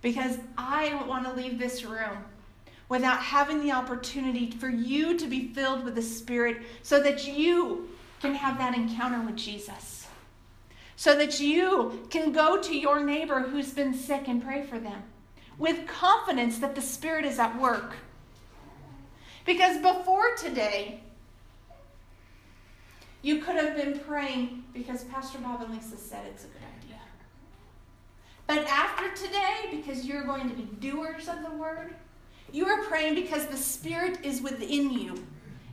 because 0.00 0.38
I 0.56 1.02
want 1.06 1.26
to 1.26 1.32
leave 1.32 1.58
this 1.58 1.84
room 1.84 2.24
without 2.88 3.20
having 3.20 3.60
the 3.60 3.72
opportunity 3.72 4.50
for 4.50 4.68
you 4.68 5.16
to 5.18 5.26
be 5.26 5.52
filled 5.52 5.84
with 5.84 5.94
the 5.94 6.02
Spirit 6.02 6.62
so 6.82 7.02
that 7.02 7.26
you 7.26 7.88
can 8.20 8.34
have 8.34 8.58
that 8.58 8.74
encounter 8.74 9.20
with 9.20 9.36
Jesus 9.36 9.98
so 10.98 11.14
that 11.14 11.38
you 11.38 12.04
can 12.10 12.32
go 12.32 12.60
to 12.60 12.76
your 12.76 12.98
neighbor 12.98 13.38
who's 13.38 13.70
been 13.72 13.94
sick 13.94 14.26
and 14.26 14.42
pray 14.42 14.66
for 14.66 14.80
them 14.80 15.00
with 15.56 15.86
confidence 15.86 16.58
that 16.58 16.74
the 16.74 16.82
Spirit 16.82 17.24
is 17.24 17.38
at 17.38 17.56
work. 17.60 17.94
Because 19.46 19.76
before 19.76 20.34
today, 20.34 21.00
you 23.22 23.38
could 23.38 23.54
have 23.54 23.76
been 23.76 24.00
praying 24.00 24.64
because 24.74 25.04
Pastor 25.04 25.38
Bob 25.38 25.62
and 25.62 25.72
Lisa 25.72 25.96
said 25.96 26.26
it's 26.26 26.42
a 26.42 26.48
good 26.48 26.62
idea. 26.82 26.98
But 28.48 28.66
after 28.66 29.08
today, 29.24 29.68
because 29.70 30.04
you're 30.04 30.24
going 30.24 30.50
to 30.50 30.56
be 30.56 30.64
doers 30.80 31.28
of 31.28 31.44
the 31.44 31.56
word, 31.56 31.94
you 32.52 32.66
are 32.66 32.84
praying 32.84 33.14
because 33.14 33.46
the 33.46 33.56
Spirit 33.56 34.24
is 34.24 34.40
within 34.40 34.90
you 34.90 35.26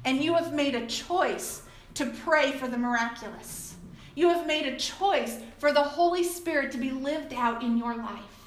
and 0.03 0.23
you 0.23 0.33
have 0.35 0.53
made 0.53 0.75
a 0.75 0.85
choice 0.85 1.63
to 1.95 2.05
pray 2.05 2.51
for 2.51 2.67
the 2.67 2.77
miraculous. 2.77 3.75
You 4.15 4.29
have 4.29 4.45
made 4.45 4.65
a 4.65 4.77
choice 4.77 5.39
for 5.57 5.71
the 5.71 5.83
Holy 5.83 6.23
Spirit 6.23 6.71
to 6.71 6.77
be 6.77 6.91
lived 6.91 7.33
out 7.33 7.63
in 7.63 7.77
your 7.77 7.95
life. 7.95 8.43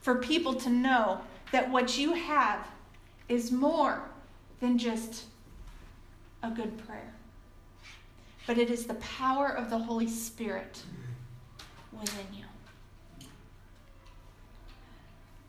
For 0.00 0.16
people 0.16 0.54
to 0.54 0.70
know 0.70 1.20
that 1.52 1.70
what 1.70 1.98
you 1.98 2.14
have 2.14 2.66
is 3.28 3.50
more 3.50 4.02
than 4.60 4.78
just 4.78 5.24
a 6.42 6.50
good 6.50 6.78
prayer, 6.86 7.12
but 8.46 8.58
it 8.58 8.70
is 8.70 8.86
the 8.86 8.94
power 8.94 9.48
of 9.48 9.68
the 9.70 9.78
Holy 9.78 10.08
Spirit 10.08 10.82
within 11.92 12.26
you. 12.32 12.44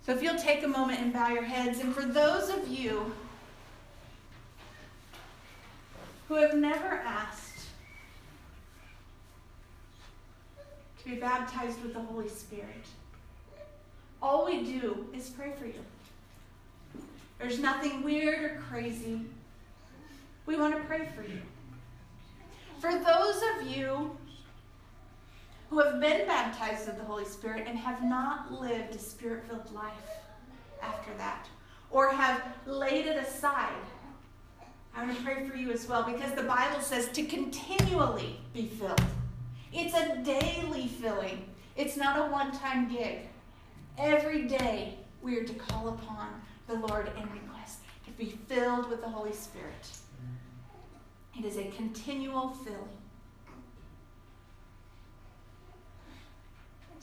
So 0.08 0.14
if 0.14 0.24
you'll 0.24 0.38
take 0.38 0.64
a 0.64 0.70
moment 0.70 1.02
and 1.02 1.12
bow 1.12 1.28
your 1.28 1.44
heads, 1.44 1.82
and 1.82 1.94
for 1.94 2.04
those 2.04 2.48
of 2.48 2.70
you 2.70 3.12
who 6.30 6.36
have 6.36 6.54
never 6.54 7.02
asked, 7.06 7.66
to 11.04 11.10
be 11.10 11.18
baptized 11.18 11.84
with 11.84 11.94
the 11.94 12.00
Holy 12.00 12.30
Spirit. 12.30 12.86
All 14.22 14.46
we 14.46 14.64
do 14.64 15.10
is 15.14 15.30
pray 15.30 15.52
for 15.60 15.66
you. 15.66 15.84
There's 17.38 17.60
nothing 17.60 18.02
weird 18.02 18.46
or 18.46 18.62
crazy. 18.70 19.20
We 20.46 20.56
want 20.56 20.74
to 20.74 20.80
pray 20.86 21.10
for 21.18 21.24
you. 21.24 21.42
For 22.80 22.94
those 22.94 23.42
of 23.58 23.68
you 23.68 24.16
who 25.70 25.80
have 25.80 26.00
been 26.00 26.26
baptized 26.26 26.88
with 26.88 26.98
the 26.98 27.04
Holy 27.04 27.26
Spirit 27.26 27.66
and 27.68 27.78
have 27.78 28.04
not 28.04 28.62
lived 28.62 28.96
a 28.96 29.00
spirit 29.00 29.44
filled 29.48 29.72
life 29.74 29.92
after 30.82 31.14
that, 31.18 31.48
or 31.90 32.10
have 32.10 32.42
laid 32.66 33.06
it 33.06 33.18
aside, 33.18 33.74
I 34.96 35.06
want 35.06 35.18
to 35.18 35.24
pray 35.24 35.48
for 35.48 35.56
you 35.56 35.72
as 35.72 35.88
well 35.88 36.04
because 36.04 36.34
the 36.34 36.44
Bible 36.44 36.82
says 36.82 37.10
to 37.10 37.24
continually 37.24 38.40
be 38.54 38.68
filled. 38.68 39.02
It's 39.72 39.94
a 39.94 40.18
daily 40.24 40.88
filling, 40.88 41.46
it's 41.76 41.98
not 41.98 42.18
a 42.18 42.32
one 42.32 42.52
time 42.52 42.90
gig. 42.90 43.28
Every 43.98 44.48
day 44.48 44.96
we 45.22 45.38
are 45.38 45.44
to 45.44 45.54
call 45.54 45.90
upon 45.90 46.42
the 46.68 46.76
Lord 46.76 47.12
and 47.18 47.32
request 47.32 47.80
to 48.06 48.12
be 48.12 48.40
filled 48.48 48.90
with 48.90 49.02
the 49.02 49.10
Holy 49.10 49.34
Spirit. 49.34 49.88
It 51.38 51.46
is 51.46 51.58
a 51.58 51.70
continual 51.76 52.50
filling. 52.50 52.97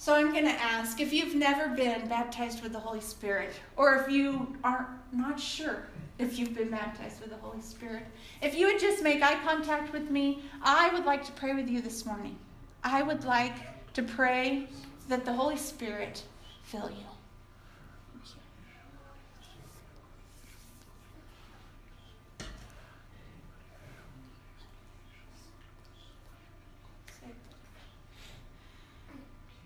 So 0.04 0.14
I'm 0.14 0.32
going 0.32 0.44
to 0.44 0.50
ask 0.50 1.00
if 1.00 1.14
you've 1.14 1.34
never 1.34 1.74
been 1.74 2.06
baptized 2.08 2.62
with 2.62 2.72
the 2.72 2.78
Holy 2.78 3.00
Spirit, 3.00 3.54
or 3.74 3.96
if 3.96 4.10
you 4.10 4.54
are 4.62 5.00
not 5.12 5.40
sure 5.40 5.86
if 6.18 6.38
you've 6.38 6.54
been 6.54 6.68
baptized 6.68 7.22
with 7.22 7.30
the 7.30 7.38
Holy 7.38 7.62
Spirit. 7.62 8.04
If 8.42 8.54
you 8.54 8.66
would 8.66 8.78
just 8.78 9.02
make 9.02 9.22
eye 9.22 9.42
contact 9.42 9.94
with 9.94 10.10
me, 10.10 10.42
I 10.60 10.90
would 10.92 11.06
like 11.06 11.24
to 11.24 11.32
pray 11.32 11.54
with 11.54 11.70
you 11.70 11.80
this 11.80 12.04
morning. 12.04 12.36
I 12.82 13.00
would 13.00 13.24
like 13.24 13.54
to 13.94 14.02
pray 14.02 14.68
that 15.08 15.24
the 15.24 15.32
Holy 15.32 15.56
Spirit 15.56 16.22
fill 16.64 16.90
you. 16.90 17.06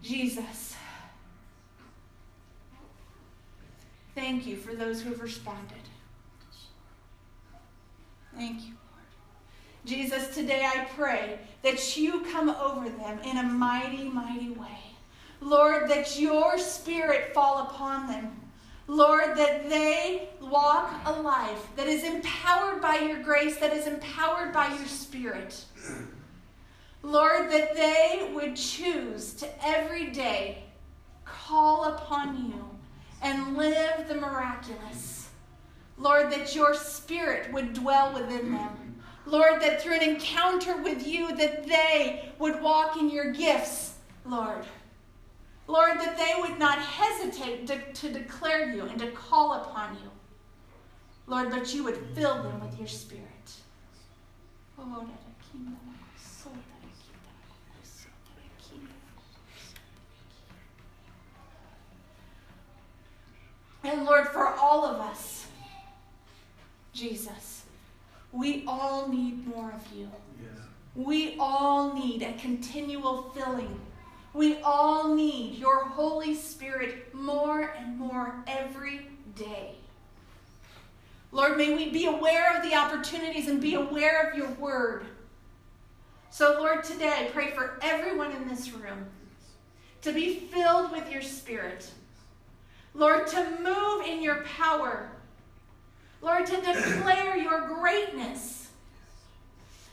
Jesus. 0.08 0.74
Thank 4.14 4.46
you 4.46 4.56
for 4.56 4.74
those 4.74 5.02
who 5.02 5.10
have 5.10 5.20
responded. 5.20 5.76
Thank 8.34 8.62
you, 8.62 8.72
Lord. 8.90 9.84
Jesus, 9.84 10.34
today 10.34 10.64
I 10.64 10.86
pray 10.96 11.38
that 11.62 11.96
you 11.98 12.22
come 12.32 12.48
over 12.48 12.88
them 12.88 13.18
in 13.18 13.36
a 13.36 13.42
mighty, 13.42 14.04
mighty 14.04 14.50
way. 14.50 14.78
Lord, 15.42 15.90
that 15.90 16.18
your 16.18 16.56
spirit 16.56 17.34
fall 17.34 17.66
upon 17.66 18.06
them. 18.06 18.40
Lord, 18.86 19.36
that 19.36 19.68
they 19.68 20.30
walk 20.40 20.90
a 21.04 21.12
life 21.20 21.68
that 21.76 21.86
is 21.86 22.02
empowered 22.02 22.80
by 22.80 22.96
your 22.96 23.22
grace, 23.22 23.58
that 23.58 23.74
is 23.74 23.86
empowered 23.86 24.54
by 24.54 24.68
your 24.68 24.86
spirit. 24.86 25.66
Lord, 27.08 27.50
that 27.50 27.74
they 27.74 28.30
would 28.34 28.54
choose 28.54 29.32
to 29.34 29.48
every 29.66 30.08
day 30.08 30.64
call 31.24 31.84
upon 31.84 32.36
you 32.36 32.68
and 33.22 33.56
live 33.56 34.06
the 34.06 34.14
miraculous. 34.14 35.30
Lord, 35.96 36.30
that 36.30 36.54
your 36.54 36.74
spirit 36.74 37.50
would 37.50 37.72
dwell 37.72 38.12
within 38.12 38.52
them. 38.52 38.96
Lord, 39.24 39.62
that 39.62 39.80
through 39.80 39.94
an 39.94 40.02
encounter 40.02 40.76
with 40.82 41.06
you, 41.06 41.34
that 41.36 41.66
they 41.66 42.30
would 42.38 42.60
walk 42.60 42.98
in 42.98 43.08
your 43.08 43.32
gifts, 43.32 43.94
Lord. 44.26 44.66
Lord, 45.66 45.98
that 45.98 46.18
they 46.18 46.40
would 46.42 46.58
not 46.58 46.78
hesitate 46.78 47.66
to, 47.68 47.90
to 47.90 48.12
declare 48.12 48.70
you 48.70 48.82
and 48.82 48.98
to 48.98 49.10
call 49.12 49.54
upon 49.54 49.94
you. 49.94 50.10
Lord, 51.26 51.50
but 51.50 51.72
you 51.72 51.84
would 51.84 51.98
fill 52.14 52.42
them 52.42 52.60
with 52.60 52.78
your 52.78 52.88
spirit. 52.88 53.24
Oh, 54.78 55.08
Lord, 64.08 64.28
for 64.28 64.46
all 64.46 64.86
of 64.86 65.00
us, 65.00 65.46
Jesus, 66.94 67.64
we 68.32 68.64
all 68.66 69.06
need 69.06 69.46
more 69.46 69.70
of 69.70 69.84
you. 69.94 70.08
Yes. 70.40 70.64
We 70.94 71.36
all 71.38 71.92
need 71.92 72.22
a 72.22 72.32
continual 72.34 73.24
filling. 73.34 73.78
We 74.32 74.62
all 74.62 75.14
need 75.14 75.58
your 75.58 75.84
Holy 75.84 76.34
Spirit 76.34 77.14
more 77.14 77.74
and 77.78 77.98
more 77.98 78.42
every 78.46 79.08
day. 79.36 79.74
Lord, 81.30 81.58
may 81.58 81.74
we 81.74 81.90
be 81.90 82.06
aware 82.06 82.56
of 82.56 82.62
the 82.62 82.74
opportunities 82.74 83.48
and 83.48 83.60
be 83.60 83.74
aware 83.74 84.26
of 84.26 84.38
your 84.38 84.48
word. 84.52 85.04
So, 86.30 86.56
Lord, 86.58 86.82
today 86.82 87.26
I 87.26 87.30
pray 87.30 87.50
for 87.50 87.78
everyone 87.82 88.32
in 88.32 88.48
this 88.48 88.72
room 88.72 89.04
to 90.00 90.12
be 90.14 90.36
filled 90.36 90.92
with 90.92 91.12
your 91.12 91.22
spirit 91.22 91.90
Lord, 92.94 93.26
to 93.28 93.58
move 93.62 94.06
in 94.06 94.22
your 94.22 94.42
power. 94.44 95.10
Lord, 96.20 96.46
to 96.46 96.56
declare 96.56 97.36
your 97.36 97.68
greatness. 97.68 98.68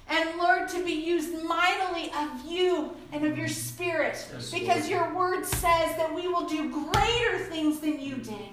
And 0.07 0.37
Lord, 0.37 0.69
to 0.69 0.83
be 0.83 0.93
used 0.93 1.43
mightily 1.43 2.11
of 2.17 2.45
you 2.45 2.95
and 3.11 3.25
of 3.25 3.37
your 3.37 3.47
spirit. 3.47 4.25
Yes, 4.31 4.51
because 4.51 4.89
your 4.89 5.13
word 5.13 5.45
says 5.45 5.97
that 5.97 6.13
we 6.13 6.27
will 6.27 6.45
do 6.45 6.69
greater 6.69 7.39
things 7.39 7.79
than 7.79 7.99
you 7.99 8.15
did 8.15 8.49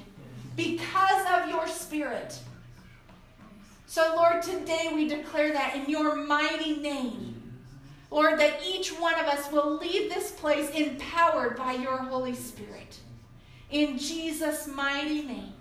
because 0.56 1.26
of 1.34 1.50
your 1.50 1.66
spirit. 1.68 2.38
So, 3.86 4.14
Lord, 4.16 4.42
today 4.42 4.90
we 4.94 5.06
declare 5.06 5.52
that 5.52 5.76
in 5.76 5.90
your 5.90 6.16
mighty 6.16 6.76
name. 6.76 7.42
Lord, 8.10 8.38
that 8.40 8.60
each 8.66 8.90
one 8.90 9.14
of 9.14 9.26
us 9.26 9.50
will 9.52 9.78
leave 9.78 10.12
this 10.12 10.30
place 10.30 10.70
empowered 10.70 11.56
by 11.56 11.72
your 11.72 11.98
Holy 11.98 12.34
Spirit. 12.34 12.98
In 13.72 13.98
Jesus' 13.98 14.66
mighty 14.66 15.22
name. 15.22 15.54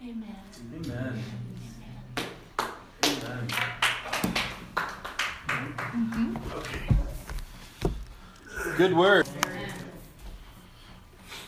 Amen. 0.00 0.36
Amen. 0.72 1.22
Amen. 3.04 3.48
Mm-hmm. 5.66 6.36
Okay. 6.56 6.78
Good 8.76 8.96
word. 8.96 9.28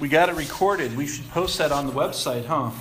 We 0.00 0.08
got 0.08 0.28
it 0.28 0.34
recorded. 0.34 0.96
We 0.96 1.06
should 1.06 1.30
post 1.30 1.56
that 1.58 1.70
on 1.70 1.86
the 1.86 1.92
website, 1.92 2.46
huh? 2.46 2.72